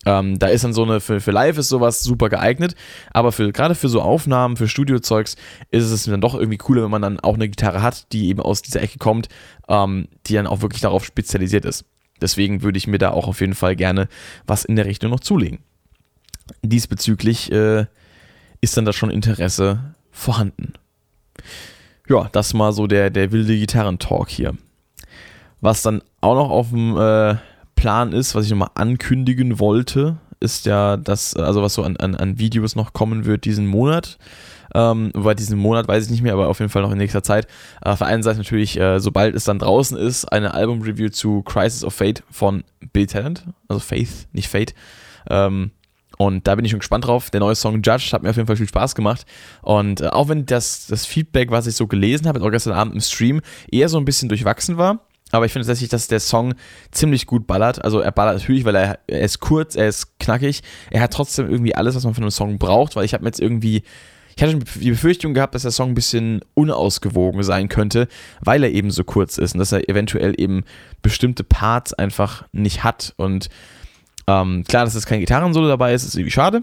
[0.06, 2.76] Ähm, da ist dann so eine, für, für live ist sowas super geeignet,
[3.12, 5.36] aber für, gerade für so Aufnahmen, für Studiozeugs
[5.72, 8.40] ist es dann doch irgendwie cooler, wenn man dann auch eine Gitarre hat, die eben
[8.40, 9.28] aus dieser Ecke kommt,
[9.68, 11.84] ähm, die dann auch wirklich darauf spezialisiert ist.
[12.20, 14.08] Deswegen würde ich mir da auch auf jeden Fall gerne
[14.46, 15.58] was in der Richtung noch zulegen.
[16.62, 17.86] Diesbezüglich äh,
[18.60, 20.74] ist dann da schon Interesse vorhanden.
[22.08, 24.54] Ja, das mal so der, der wilde Gitarrentalk hier.
[25.60, 27.36] Was dann auch noch auf dem äh,
[27.76, 32.14] Plan ist, was ich nochmal ankündigen wollte, ist ja das, also was so an, an,
[32.14, 34.18] an Videos noch kommen wird diesen Monat.
[34.74, 37.22] Ähm, wobei diesen Monat weiß ich nicht mehr, aber auf jeden Fall noch in nächster
[37.22, 37.46] Zeit.
[37.82, 41.42] Äh, auf der einen Seite natürlich, äh, sobald es dann draußen ist, eine Album-Review zu
[41.42, 44.74] Crisis of Fate von Bill Talent, also Faith, nicht Fate.
[45.30, 45.70] Ähm,
[46.18, 47.30] und da bin ich schon gespannt drauf.
[47.30, 49.26] Der neue Song Judge hat mir auf jeden Fall viel Spaß gemacht.
[49.62, 52.94] Und äh, auch wenn das, das Feedback, was ich so gelesen habe, auch gestern Abend
[52.94, 55.05] im Stream, eher so ein bisschen durchwachsen war,
[55.36, 56.54] aber ich finde tatsächlich, dass der Song
[56.90, 57.84] ziemlich gut ballert.
[57.84, 60.62] Also er ballert natürlich, weil er, er ist kurz, er ist knackig.
[60.90, 63.40] Er hat trotzdem irgendwie alles, was man von einem Song braucht, weil ich habe jetzt
[63.40, 63.82] irgendwie,
[64.36, 68.08] ich hatte die Befürchtung gehabt, dass der Song ein bisschen unausgewogen sein könnte,
[68.40, 70.64] weil er eben so kurz ist und dass er eventuell eben
[71.02, 73.14] bestimmte Parts einfach nicht hat.
[73.16, 73.48] Und
[74.26, 76.62] ähm, klar, dass es kein Gitarrensolo dabei ist, ist irgendwie schade.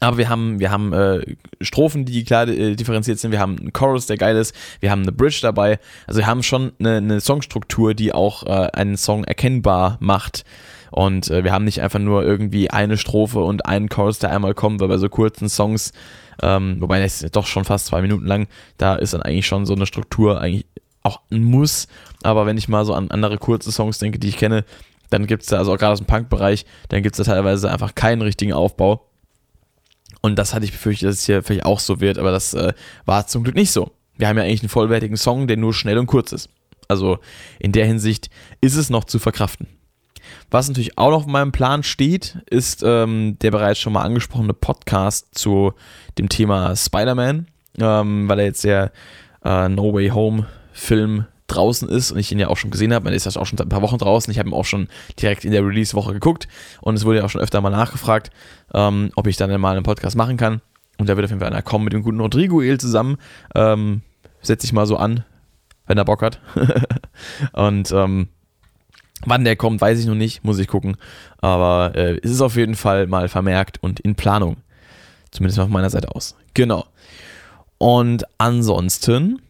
[0.00, 3.32] Aber wir haben, wir haben äh, Strophen, die klar äh, differenziert sind.
[3.32, 4.54] Wir haben einen Chorus, der geil ist.
[4.80, 5.78] Wir haben eine Bridge dabei.
[6.06, 10.44] Also wir haben schon eine, eine Songstruktur, die auch äh, einen Song erkennbar macht.
[10.90, 14.54] Und äh, wir haben nicht einfach nur irgendwie eine Strophe und einen Chorus, der einmal
[14.54, 15.92] kommt, weil bei so kurzen Songs,
[16.42, 18.46] ähm, wobei das ist doch schon fast zwei Minuten lang,
[18.78, 20.66] da ist dann eigentlich schon so eine Struktur eigentlich
[21.02, 21.88] auch ein Muss.
[22.22, 24.64] Aber wenn ich mal so an andere kurze Songs denke, die ich kenne,
[25.10, 27.70] dann gibt es da, also auch gerade aus dem Punk-Bereich, dann gibt es da teilweise
[27.70, 29.06] einfach keinen richtigen Aufbau.
[30.26, 32.72] Und das hatte ich befürchtet, dass es hier vielleicht auch so wird, aber das äh,
[33.04, 33.92] war zum Glück nicht so.
[34.16, 36.48] Wir haben ja eigentlich einen vollwertigen Song, der nur schnell und kurz ist.
[36.88, 37.20] Also
[37.60, 38.28] in der Hinsicht
[38.60, 39.68] ist es noch zu verkraften.
[40.50, 44.52] Was natürlich auch noch auf meinem Plan steht, ist ähm, der bereits schon mal angesprochene
[44.52, 45.74] Podcast zu
[46.18, 47.46] dem Thema Spider-Man,
[47.78, 48.90] ähm, weil er jetzt der
[49.44, 53.04] äh, No Way Home Film draußen ist und ich ihn ja auch schon gesehen habe.
[53.04, 54.30] Man ist ja auch schon seit ein paar Wochen draußen.
[54.30, 54.88] Ich habe ihn auch schon
[55.20, 56.48] direkt in der Release-Woche geguckt
[56.80, 58.30] und es wurde ja auch schon öfter mal nachgefragt,
[58.74, 60.60] ähm, ob ich dann mal einen Podcast machen kann.
[60.98, 63.16] Und da wird auf jeden Fall einer kommen mit dem guten Rodrigo El zusammen.
[63.54, 64.02] Ähm,
[64.40, 65.24] Setze ich mal so an,
[65.86, 66.40] wenn er Bock hat.
[67.52, 68.28] und ähm,
[69.24, 70.96] wann der kommt, weiß ich noch nicht, muss ich gucken.
[71.38, 74.58] Aber äh, es ist auf jeden Fall mal vermerkt und in Planung.
[75.30, 76.36] Zumindest von meiner Seite aus.
[76.54, 76.86] Genau.
[77.78, 79.42] Und ansonsten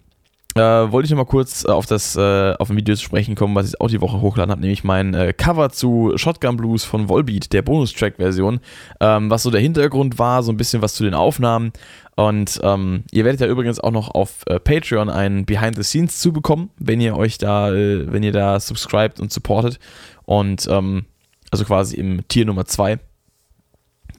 [0.56, 3.34] äh, wollte ich noch mal kurz äh, auf das äh, auf ein Video zu sprechen
[3.34, 6.84] kommen, was ich auch die Woche hochgeladen habe, nämlich mein äh, Cover zu Shotgun Blues
[6.84, 8.60] von Volbeat, der Bonustrack-Version,
[9.00, 11.72] ähm, was so der Hintergrund war, so ein bisschen was zu den Aufnahmen.
[12.16, 16.18] Und ähm, ihr werdet ja übrigens auch noch auf äh, Patreon ein Behind the Scenes
[16.18, 19.78] zu bekommen, wenn ihr euch da, äh, wenn ihr da subscribt und supportet.
[20.24, 21.04] Und ähm,
[21.50, 22.98] also quasi im Tier Nummer 2.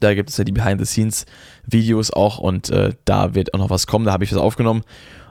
[0.00, 1.26] Da gibt es ja die Behind the Scenes
[1.66, 2.72] Videos auch und
[3.04, 4.04] da wird auch noch was kommen.
[4.04, 4.84] Da habe ich das aufgenommen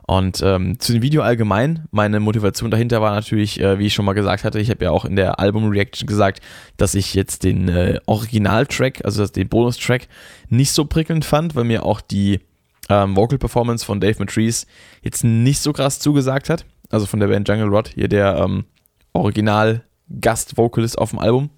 [0.07, 4.05] und ähm, zu dem Video allgemein, meine Motivation dahinter war natürlich, äh, wie ich schon
[4.05, 6.39] mal gesagt hatte, ich habe ja auch in der Album-Reaction gesagt,
[6.77, 10.07] dass ich jetzt den äh, Original-Track, also den Bonus-Track,
[10.47, 12.39] nicht so prickelnd fand, weil mir auch die
[12.87, 14.65] ähm, Vocal-Performance von Dave Matrice
[15.01, 16.65] jetzt nicht so krass zugesagt hat.
[16.89, 18.63] Also von der Band Jungle Rod, hier der ähm,
[19.11, 21.49] Original-Gast-Vocalist auf dem Album.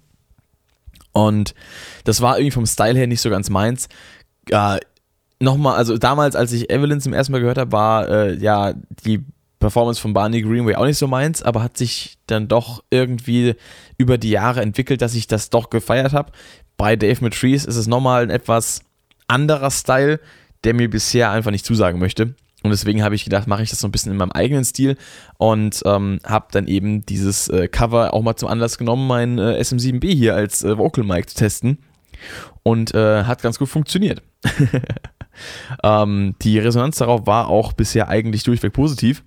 [1.12, 1.54] Und
[2.02, 3.88] das war irgendwie vom Style her nicht so ganz meins.
[4.48, 4.78] Äh,
[5.40, 8.74] nochmal, also damals, als ich Evelyn zum ersten Mal gehört habe, war äh, ja
[9.04, 9.24] die
[9.58, 13.54] Performance von Barney Greenway auch nicht so meins, aber hat sich dann doch irgendwie
[13.98, 16.32] über die Jahre entwickelt, dass ich das doch gefeiert habe.
[16.76, 18.80] Bei Dave Matrees ist es nochmal ein etwas
[19.28, 20.18] anderer Style,
[20.64, 22.34] der mir bisher einfach nicht zusagen möchte.
[22.62, 24.96] Und deswegen habe ich gedacht, mache ich das so ein bisschen in meinem eigenen Stil
[25.38, 29.58] und ähm, habe dann eben dieses äh, Cover auch mal zum Anlass genommen, mein äh,
[29.60, 31.78] SM7B hier als äh, Vocal Mic zu testen.
[32.62, 34.22] Und äh, hat ganz gut funktioniert.
[35.82, 39.22] Ähm, die Resonanz darauf war auch bisher eigentlich durchweg positiv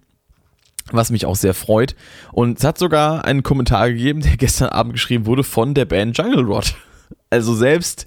[0.91, 1.95] was mich auch sehr freut.
[2.31, 6.17] Und es hat sogar einen Kommentar gegeben, der gestern Abend geschrieben wurde von der Band
[6.17, 6.75] Jungle Rod.
[7.29, 8.05] Also selbst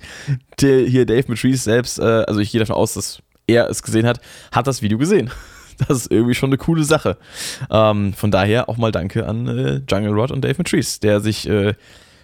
[0.60, 4.06] der, hier Dave Matrice selbst, äh, also ich gehe davon aus, dass er es gesehen
[4.06, 4.20] hat,
[4.52, 5.30] hat das Video gesehen.
[5.78, 7.18] Das ist irgendwie schon eine coole Sache.
[7.70, 11.48] Ähm, von daher auch mal Danke an äh, Jungle Rod und Dave Matrice, der sich
[11.48, 11.74] äh,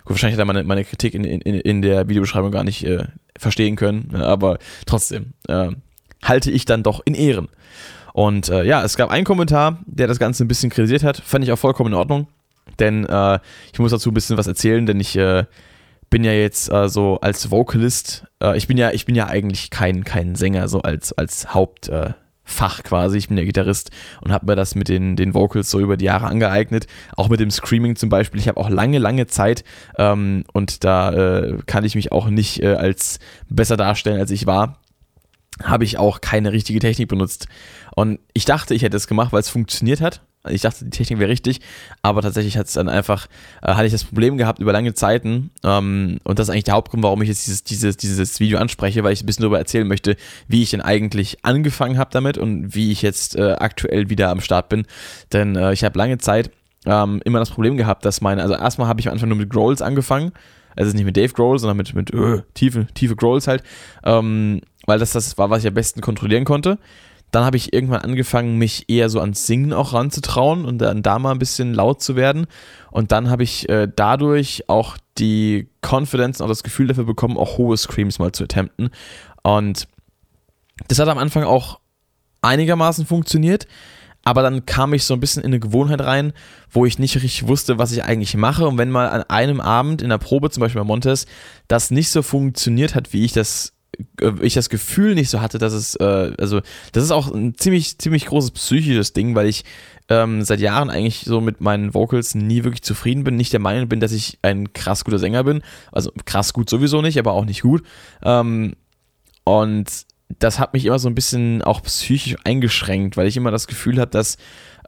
[0.04, 3.04] Gut, wahrscheinlich hat er meine, meine Kritik in, in, in der Videobeschreibung gar nicht äh,
[3.38, 5.70] verstehen können, ne, aber trotzdem äh,
[6.22, 7.48] halte ich dann doch in Ehren.
[8.12, 11.16] Und äh, ja, es gab einen Kommentar, der das Ganze ein bisschen kritisiert hat.
[11.16, 12.28] Fand ich auch vollkommen in Ordnung.
[12.78, 13.38] Denn äh,
[13.72, 15.44] ich muss dazu ein bisschen was erzählen, denn ich äh,
[16.10, 19.70] bin ja jetzt äh, so als Vocalist, äh, ich bin ja, ich bin ja eigentlich
[19.70, 21.54] kein, kein Sänger, so als, als
[22.52, 23.18] Hauptfach quasi.
[23.18, 26.04] Ich bin ja Gitarrist und habe mir das mit den, den Vocals so über die
[26.04, 26.86] Jahre angeeignet.
[27.16, 28.40] Auch mit dem Screaming zum Beispiel.
[28.40, 29.64] Ich habe auch lange, lange Zeit
[29.98, 34.46] ähm, und da äh, kann ich mich auch nicht äh, als besser darstellen, als ich
[34.46, 34.78] war
[35.62, 37.46] habe ich auch keine richtige Technik benutzt.
[37.94, 40.22] Und ich dachte, ich hätte es gemacht, weil es funktioniert hat.
[40.48, 41.60] Ich dachte, die Technik wäre richtig,
[42.02, 43.28] aber tatsächlich hat es dann einfach,
[43.62, 45.50] äh, hatte ich das Problem gehabt über lange Zeiten.
[45.62, 49.04] Ähm, und das ist eigentlich der Hauptgrund, warum ich jetzt dieses, dieses, dieses Video anspreche,
[49.04, 50.16] weil ich ein bisschen darüber erzählen möchte,
[50.48, 54.40] wie ich denn eigentlich angefangen habe damit und wie ich jetzt äh, aktuell wieder am
[54.40, 54.86] Start bin.
[55.32, 56.50] Denn äh, ich habe lange Zeit
[56.86, 59.50] ähm, immer das Problem gehabt, dass meine, also erstmal habe ich am Anfang nur mit
[59.50, 60.32] Growls angefangen.
[60.74, 63.62] Also nicht mit Dave Grohl, sondern mit, mit öh, tiefe, tiefe Growls halt.
[64.04, 66.78] Ähm, weil das das war, was ich am besten kontrollieren konnte.
[67.32, 71.18] Dann habe ich irgendwann angefangen, mich eher so ans Singen auch ranzutrauen und dann da
[71.18, 72.46] mal ein bisschen laut zu werden.
[72.90, 77.36] Und dann habe ich äh, dadurch auch die Confidence und auch das Gefühl dafür bekommen,
[77.36, 78.90] auch hohe Screams mal zu attempten.
[79.42, 79.88] Und
[80.88, 81.80] das hat am Anfang auch
[82.42, 83.66] einigermaßen funktioniert.
[84.24, 86.32] Aber dann kam ich so ein bisschen in eine Gewohnheit rein,
[86.70, 88.68] wo ich nicht richtig wusste, was ich eigentlich mache.
[88.68, 91.26] Und wenn mal an einem Abend in der Probe, zum Beispiel bei Montes,
[91.66, 93.72] das nicht so funktioniert hat, wie ich das
[94.40, 96.60] ich das Gefühl nicht so hatte, dass es, äh, also
[96.92, 99.64] das ist auch ein ziemlich, ziemlich großes psychisches Ding, weil ich
[100.08, 103.88] ähm, seit Jahren eigentlich so mit meinen Vocals nie wirklich zufrieden bin, nicht der Meinung
[103.88, 107.44] bin, dass ich ein krass guter Sänger bin, also krass gut sowieso nicht, aber auch
[107.44, 107.82] nicht gut.
[108.22, 108.74] Ähm,
[109.44, 109.90] und
[110.38, 114.00] das hat mich immer so ein bisschen auch psychisch eingeschränkt, weil ich immer das Gefühl
[114.00, 114.38] habe, dass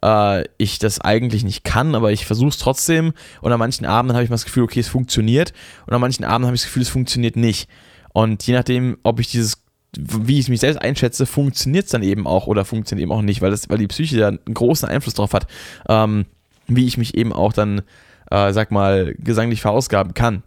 [0.03, 3.13] äh, ich das eigentlich nicht kann, aber ich versuche es trotzdem.
[3.41, 5.53] Und an manchen Abenden habe ich mal das Gefühl, okay, es funktioniert.
[5.87, 7.69] Und an manchen Abenden habe ich das Gefühl, es funktioniert nicht.
[8.15, 9.65] Und je nachdem, ob ich dieses,
[9.99, 13.43] wie ich mich selbst einschätze, funktioniert es dann eben auch oder funktioniert eben auch nicht,
[13.43, 15.49] weil, das, weil die Psyche da einen großen Einfluss drauf hat,
[15.89, 16.25] ähm,
[16.69, 17.83] wie ich mich eben auch dann,
[18.31, 20.45] äh, sag mal, gesanglich verausgaben kann.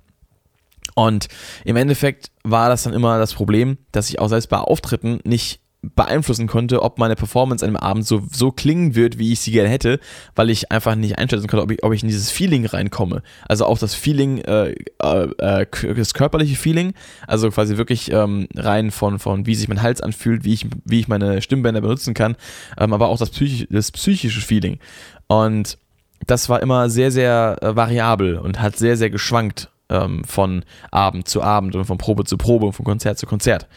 [0.96, 1.28] Und
[1.66, 5.60] im Endeffekt war das dann immer das Problem, dass ich auch selbst bei Auftritten nicht
[5.96, 9.52] beeinflussen konnte, ob meine Performance an dem Abend so, so klingen wird, wie ich sie
[9.52, 10.00] gerne hätte,
[10.36, 13.22] weil ich einfach nicht einschätzen konnte, ob ich, ob ich in dieses Feeling reinkomme.
[13.48, 16.94] Also auch das Feeling, äh, äh, das körperliche Feeling,
[17.28, 21.00] also quasi wirklich ähm, rein von, von wie sich mein Hals anfühlt, wie ich, wie
[21.00, 22.36] ich meine Stimmbänder benutzen kann,
[22.78, 24.80] ähm, aber auch das, Psych das psychische Feeling.
[25.28, 25.78] Und
[26.26, 31.28] das war immer sehr, sehr äh, variabel und hat sehr, sehr geschwankt ähm, von Abend
[31.28, 33.68] zu Abend und von Probe zu Probe und von Konzert zu Konzert.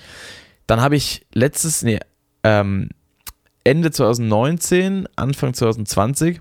[0.70, 1.98] Dann habe ich letztes, nee,
[2.44, 2.90] ähm,
[3.64, 6.40] Ende 2019, Anfang 2020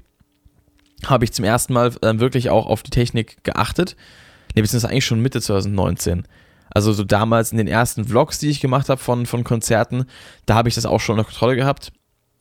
[1.08, 3.96] habe ich zum ersten Mal dann wirklich auch auf die Technik geachtet.
[4.54, 6.28] Ne, beziehungsweise eigentlich schon Mitte 2019.
[6.70, 10.06] Also so damals in den ersten Vlogs, die ich gemacht habe von, von Konzerten,
[10.46, 11.92] da habe ich das auch schon unter Kontrolle gehabt.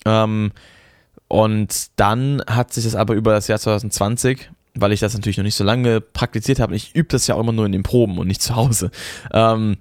[0.04, 0.52] Ähm,
[1.26, 5.44] und dann hat sich das aber über das Jahr 2020, weil ich das natürlich noch
[5.44, 8.18] nicht so lange praktiziert habe, ich übe das ja auch immer nur in den Proben
[8.18, 8.90] und nicht zu Hause,
[9.32, 9.78] ähm,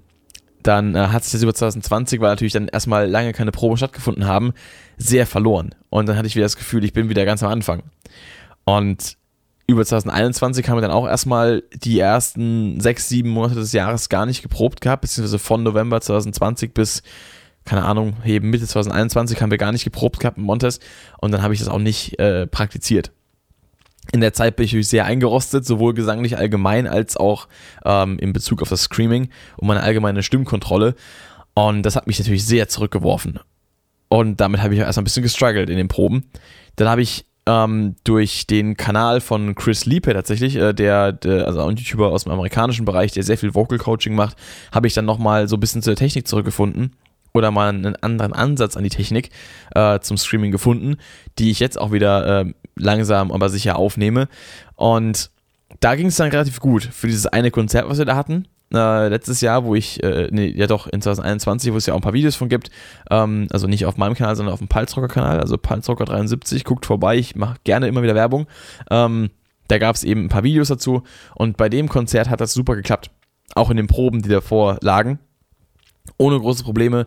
[0.62, 4.26] dann äh, hat sich das über 2020, weil natürlich dann erstmal lange keine Proben stattgefunden
[4.26, 4.52] haben,
[4.96, 5.74] sehr verloren.
[5.90, 7.82] Und dann hatte ich wieder das Gefühl, ich bin wieder ganz am Anfang.
[8.64, 9.16] Und
[9.66, 14.26] über 2021 haben wir dann auch erstmal die ersten sechs, sieben Monate des Jahres gar
[14.26, 17.02] nicht geprobt gehabt, beziehungsweise von November 2020 bis,
[17.64, 20.80] keine Ahnung, eben Mitte 2021 haben wir gar nicht geprobt gehabt in Montes
[21.20, 23.12] und dann habe ich das auch nicht äh, praktiziert
[24.12, 27.48] in der Zeit bin ich sehr eingerostet, sowohl gesanglich allgemein als auch
[27.84, 30.94] ähm, in Bezug auf das Screaming und meine allgemeine Stimmkontrolle.
[31.54, 33.40] Und das hat mich natürlich sehr zurückgeworfen.
[34.08, 36.24] Und damit habe ich erst ein bisschen gestruggelt in den Proben.
[36.76, 41.62] Dann habe ich ähm, durch den Kanal von Chris Liepe tatsächlich, äh, der, der, also
[41.64, 44.36] ein YouTuber aus dem amerikanischen Bereich, der sehr viel Vocal Coaching macht,
[44.72, 46.92] habe ich dann nochmal so ein bisschen zur Technik zurückgefunden
[47.38, 49.30] oder mal einen anderen Ansatz an die Technik
[49.74, 50.96] äh, zum Streaming gefunden,
[51.38, 54.28] die ich jetzt auch wieder äh, langsam, aber sicher aufnehme.
[54.76, 55.30] Und
[55.80, 58.46] da ging es dann relativ gut für dieses eine Konzert, was wir da hatten.
[58.72, 61.98] Äh, letztes Jahr, wo ich, äh, nee, ja doch, in 2021, wo es ja auch
[61.98, 62.70] ein paar Videos von gibt,
[63.10, 67.34] ähm, also nicht auf meinem Kanal, sondern auf dem Palzrocker-Kanal, also Palzrocker73, guckt vorbei, ich
[67.34, 68.46] mache gerne immer wieder Werbung.
[68.90, 69.30] Ähm,
[69.68, 71.02] da gab es eben ein paar Videos dazu
[71.34, 73.10] und bei dem Konzert hat das super geklappt.
[73.54, 75.18] Auch in den Proben, die davor lagen
[76.16, 77.06] ohne große Probleme,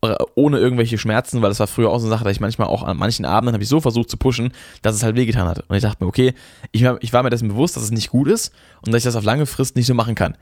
[0.00, 2.68] äh, ohne irgendwelche Schmerzen, weil das war früher auch so eine Sache, dass ich manchmal
[2.68, 5.64] auch an manchen Abenden habe ich so versucht zu pushen, dass es halt wehgetan hat.
[5.68, 6.34] Und ich dachte mir, okay,
[6.70, 8.52] ich, ich war mir dessen bewusst, dass es nicht gut ist
[8.84, 10.36] und dass ich das auf lange Frist nicht so machen kann.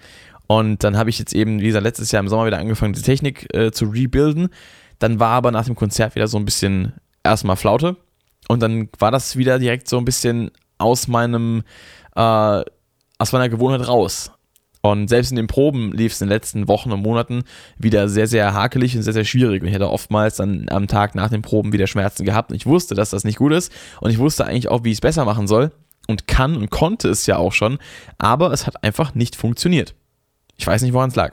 [0.47, 3.03] Und dann habe ich jetzt eben, wie gesagt, letztes Jahr im Sommer wieder angefangen, die
[3.03, 4.51] Technik äh, zu rebuilden.
[4.99, 6.93] Dann war aber nach dem Konzert wieder so ein bisschen
[7.25, 7.97] erstmal Flaute.
[8.49, 11.65] Und dann war das wieder direkt so ein bisschen aus meinem,
[12.15, 12.63] äh,
[13.19, 14.33] aus meiner Gewohnheit raus.
[14.83, 17.43] Und selbst in den Proben lief es in den letzten Wochen und Monaten
[17.77, 19.63] wieder sehr, sehr hakelig und sehr, sehr schwierig.
[19.63, 22.51] Und ich hatte oftmals dann am Tag nach den Proben wieder Schmerzen gehabt.
[22.51, 23.73] Und ich wusste, dass das nicht gut ist.
[24.01, 25.73] Und ich wusste eigentlich auch, wie ich es besser machen soll.
[26.07, 27.79] Und kann und konnte es ja auch schon.
[28.19, 29.95] Aber es hat einfach nicht funktioniert.
[30.57, 31.33] Ich weiß nicht, woran es lag.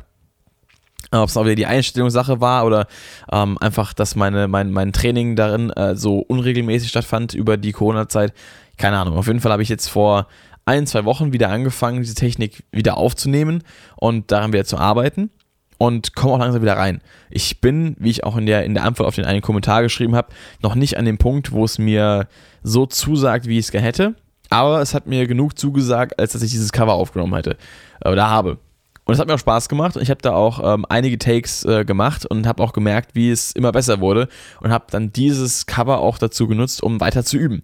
[1.11, 2.87] Ob es auch wieder die Einstellungssache war oder
[3.31, 8.33] ähm, einfach, dass meine, mein, mein Training darin äh, so unregelmäßig stattfand über die Corona-Zeit.
[8.77, 9.17] Keine Ahnung.
[9.17, 10.27] Auf jeden Fall habe ich jetzt vor
[10.65, 13.63] ein, zwei Wochen wieder angefangen, diese Technik wieder aufzunehmen
[13.95, 15.29] und daran wieder zu arbeiten
[15.77, 17.01] und komme auch langsam wieder rein.
[17.29, 20.15] Ich bin, wie ich auch in der, in der Antwort auf den einen Kommentar geschrieben
[20.15, 20.29] habe,
[20.61, 22.27] noch nicht an dem Punkt, wo es mir
[22.63, 24.15] so zusagt, wie ich es gerne hätte.
[24.49, 27.57] Aber es hat mir genug zugesagt, als dass ich dieses Cover aufgenommen hätte
[28.01, 28.59] äh, oder habe.
[29.05, 31.65] Und es hat mir auch Spaß gemacht und ich habe da auch ähm, einige Takes
[31.65, 34.29] äh, gemacht und habe auch gemerkt, wie es immer besser wurde
[34.61, 37.63] und habe dann dieses Cover auch dazu genutzt, um weiter zu üben.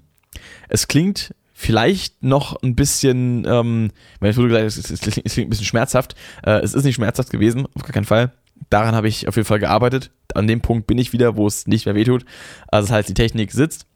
[0.68, 3.92] Es klingt vielleicht noch ein bisschen, ähm,
[4.22, 6.16] wenn ich wurde gesagt, es, es, klingt, ein bisschen schmerzhaft.
[6.42, 8.32] Äh, es ist nicht schmerzhaft gewesen, auf gar keinen Fall.
[8.70, 10.10] Daran habe ich auf jeden Fall gearbeitet.
[10.34, 12.24] An dem Punkt bin ich wieder, wo es nicht mehr wehtut.
[12.70, 13.88] Also das heißt, die Technik sitzt.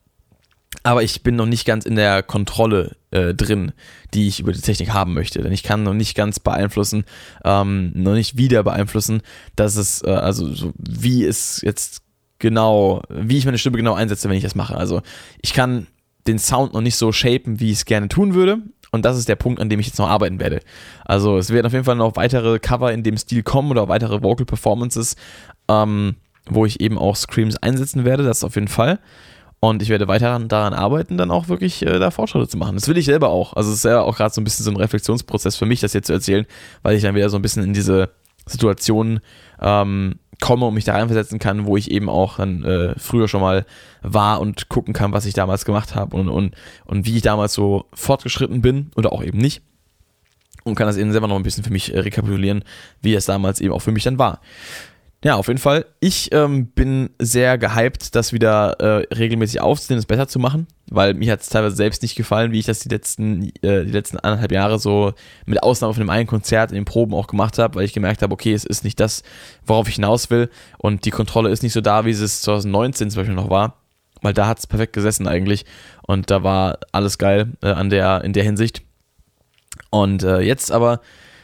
[0.83, 3.71] Aber ich bin noch nicht ganz in der Kontrolle äh, drin,
[4.13, 5.41] die ich über die Technik haben möchte.
[5.41, 7.05] Denn ich kann noch nicht ganz beeinflussen,
[7.45, 9.21] ähm, noch nicht wieder beeinflussen,
[9.55, 12.01] dass es, äh, also so, wie es jetzt
[12.39, 14.75] genau, wie ich meine Stimme genau einsetze, wenn ich das mache.
[14.75, 15.01] Also
[15.41, 15.87] ich kann
[16.27, 18.59] den Sound noch nicht so shapen, wie ich es gerne tun würde.
[18.91, 20.59] Und das ist der Punkt, an dem ich jetzt noch arbeiten werde.
[21.03, 24.21] Also es werden auf jeden Fall noch weitere Cover in dem Stil kommen oder weitere
[24.21, 25.15] Vocal Performances,
[25.67, 26.15] ähm,
[26.47, 28.23] wo ich eben auch Screams einsetzen werde.
[28.23, 28.99] Das auf jeden Fall.
[29.59, 32.75] Und ich werde weiter daran arbeiten, dann auch wirklich äh, da Fortschritte zu machen.
[32.75, 33.53] Das will ich selber auch.
[33.53, 35.93] Also es ist ja auch gerade so ein bisschen so ein Reflexionsprozess für mich, das
[35.93, 36.45] jetzt zu erzählen,
[36.81, 38.09] weil ich dann wieder so ein bisschen in diese
[38.45, 39.21] Situation
[39.61, 43.39] ähm, komme und mich da reinversetzen kann, wo ich eben auch dann äh, früher schon
[43.39, 43.65] mal
[44.01, 46.53] war und gucken kann, was ich damals gemacht habe und, und,
[46.83, 49.61] und wie ich damals so fortgeschritten bin oder auch eben nicht.
[50.65, 52.65] Und kann das eben selber noch ein bisschen für mich äh, rekapitulieren,
[53.01, 54.41] wie es damals eben auch für mich dann war.
[55.23, 55.85] Ja, auf jeden Fall.
[56.01, 61.13] Ich ähm, bin sehr gehypt, das wieder äh, regelmäßig aufzunehmen, es besser zu machen, weil
[61.13, 64.19] mir hat es teilweise selbst nicht gefallen, wie ich das die letzten, äh, die letzten
[64.19, 65.13] anderthalb Jahre so
[65.45, 68.21] mit Ausnahme von dem einen Konzert in den Proben auch gemacht habe, weil ich gemerkt
[68.21, 69.23] habe, okay, es ist nicht das,
[69.65, 73.21] worauf ich hinaus will und die Kontrolle ist nicht so da, wie es 2019 zum
[73.21, 73.77] Beispiel noch war,
[74.21, 75.63] weil da hat es perfekt gesessen eigentlich
[76.05, 78.81] und da war alles geil äh, an der, in der Hinsicht.
[79.89, 80.99] Und äh, jetzt aber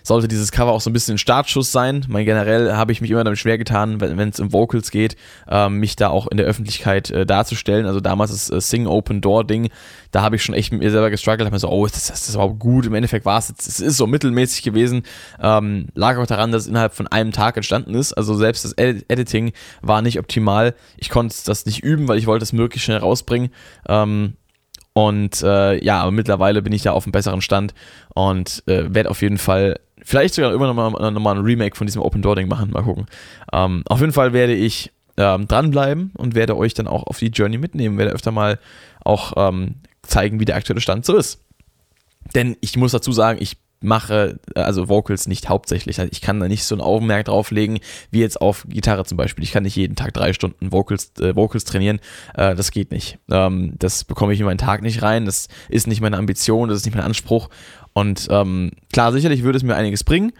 [0.09, 2.05] sollte dieses Cover auch so ein bisschen ein Startschuss sein.
[2.09, 5.15] Mein, generell habe ich mich immer damit schwer getan, wenn es um Vocals geht,
[5.47, 7.85] äh, mich da auch in der Öffentlichkeit äh, darzustellen.
[7.85, 9.69] Also damals das äh, Sing Open Door Ding,
[10.11, 12.25] da habe ich schon echt mit mir selber gestruggelt, habe mir so, oh, das, das,
[12.25, 12.85] das war gut.
[12.85, 15.03] Im Endeffekt war es, es ist so mittelmäßig gewesen.
[15.39, 18.11] Ähm, lag auch daran, dass es innerhalb von einem Tag entstanden ist.
[18.13, 20.73] Also selbst das Ed Editing war nicht optimal.
[20.97, 23.51] Ich konnte das nicht üben, weil ich wollte es möglichst schnell rausbringen.
[23.87, 24.33] Ähm,
[24.93, 27.73] und äh, ja, aber mittlerweile bin ich da auf einem besseren Stand
[28.15, 31.87] und äh, werde auf jeden Fall vielleicht sogar immer nochmal noch mal ein Remake von
[31.87, 32.71] diesem Open Door Ding machen.
[32.71, 33.05] Mal gucken.
[33.53, 37.27] Ähm, auf jeden Fall werde ich ähm, dranbleiben und werde euch dann auch auf die
[37.27, 37.97] Journey mitnehmen.
[37.97, 38.59] Werde öfter mal
[39.03, 41.43] auch ähm, zeigen, wie der aktuelle Stand so ist.
[42.35, 45.99] Denn ich muss dazu sagen, ich mache, äh, also Vocals nicht hauptsächlich.
[45.99, 47.79] Also ich kann da nicht so ein Augenmerk drauflegen,
[48.11, 49.43] wie jetzt auf Gitarre zum Beispiel.
[49.43, 51.99] Ich kann nicht jeden Tag drei Stunden Vocals, äh, Vocals trainieren.
[52.35, 53.19] Äh, das geht nicht.
[53.31, 55.25] Ähm, das bekomme ich in meinen Tag nicht rein.
[55.25, 57.49] Das ist nicht meine Ambition, das ist nicht mein Anspruch.
[57.93, 60.31] Und ähm, klar, sicherlich würde es mir einiges bringen,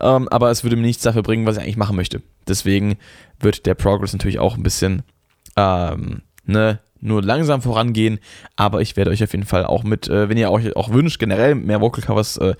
[0.00, 2.22] ähm, aber es würde mir nichts dafür bringen, was ich eigentlich machen möchte.
[2.46, 2.96] Deswegen
[3.40, 5.02] wird der Progress natürlich auch ein bisschen
[5.56, 8.18] ähm, ne, nur langsam vorangehen,
[8.56, 11.18] aber ich werde euch auf jeden Fall auch mit, äh, wenn ihr euch auch wünscht,
[11.18, 12.54] generell mehr Vocal Covers äh,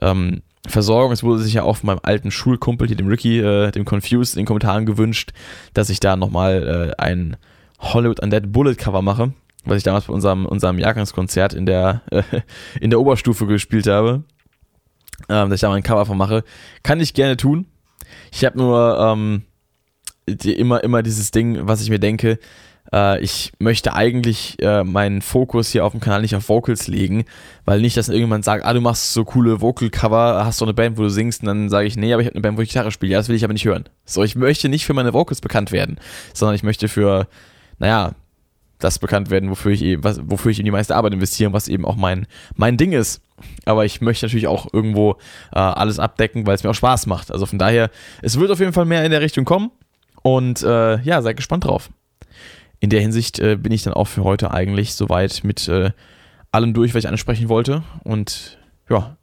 [0.00, 1.12] ähm, versorgen.
[1.12, 4.34] Es wurde sich ja auch von meinem alten Schulkumpel, hier dem Ricky, äh, dem Confused,
[4.34, 5.32] in den Kommentaren gewünscht,
[5.74, 7.36] dass ich da nochmal äh, ein
[7.80, 9.32] Hollywood Undead Bullet Cover mache,
[9.68, 12.22] was ich damals bei unserem, unserem Jahrgangskonzert in der, äh,
[12.80, 14.24] in der Oberstufe gespielt habe.
[15.28, 16.44] Ähm, dass ich da mal ein Cover von mache.
[16.82, 17.66] Kann ich gerne tun.
[18.30, 19.42] Ich habe nur ähm,
[20.28, 22.38] die, immer, immer dieses Ding, was ich mir denke,
[22.92, 27.24] äh, ich möchte eigentlich äh, meinen Fokus hier auf dem Kanal nicht auf Vocals legen,
[27.64, 30.98] weil nicht, dass irgendjemand sagt, ah, du machst so coole Vocal-Cover, hast du eine Band,
[30.98, 32.68] wo du singst, und dann sage ich, nee, aber ich habe eine Band, wo ich
[32.68, 33.12] Gitarre spiele.
[33.12, 33.84] Ja, das will ich aber nicht hören.
[34.04, 35.98] So, ich möchte nicht für meine Vocals bekannt werden,
[36.32, 37.28] sondern ich möchte für,
[37.78, 38.12] naja,
[38.78, 41.68] das bekannt werden, wofür ich eben, was, wofür ich in die meiste Arbeit investiere, was
[41.68, 42.26] eben auch mein,
[42.56, 43.22] mein Ding ist.
[43.64, 45.12] Aber ich möchte natürlich auch irgendwo
[45.52, 47.30] äh, alles abdecken, weil es mir auch Spaß macht.
[47.30, 47.90] Also von daher,
[48.22, 49.70] es wird auf jeden Fall mehr in der Richtung kommen.
[50.22, 51.90] Und äh, ja, seid gespannt drauf
[52.80, 55.90] in der Hinsicht äh, bin ich dann auch für heute eigentlich soweit mit äh,
[56.52, 57.82] allem durch, was ich ansprechen wollte.
[58.04, 58.58] Und
[58.88, 59.16] ja,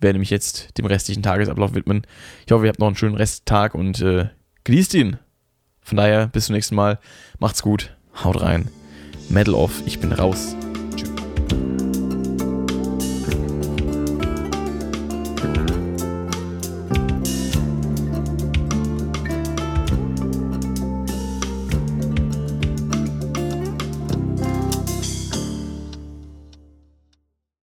[0.00, 2.02] werde mich jetzt dem restlichen Tagesablauf widmen.
[2.46, 4.28] Ich hoffe, ihr habt noch einen schönen Resttag und äh,
[4.64, 5.18] genießt ihn.
[5.80, 6.98] Von daher, bis zum nächsten Mal.
[7.38, 7.96] Macht's gut.
[8.14, 8.68] Haut rein.
[9.28, 9.82] Metal off.
[9.86, 10.54] Ich bin raus.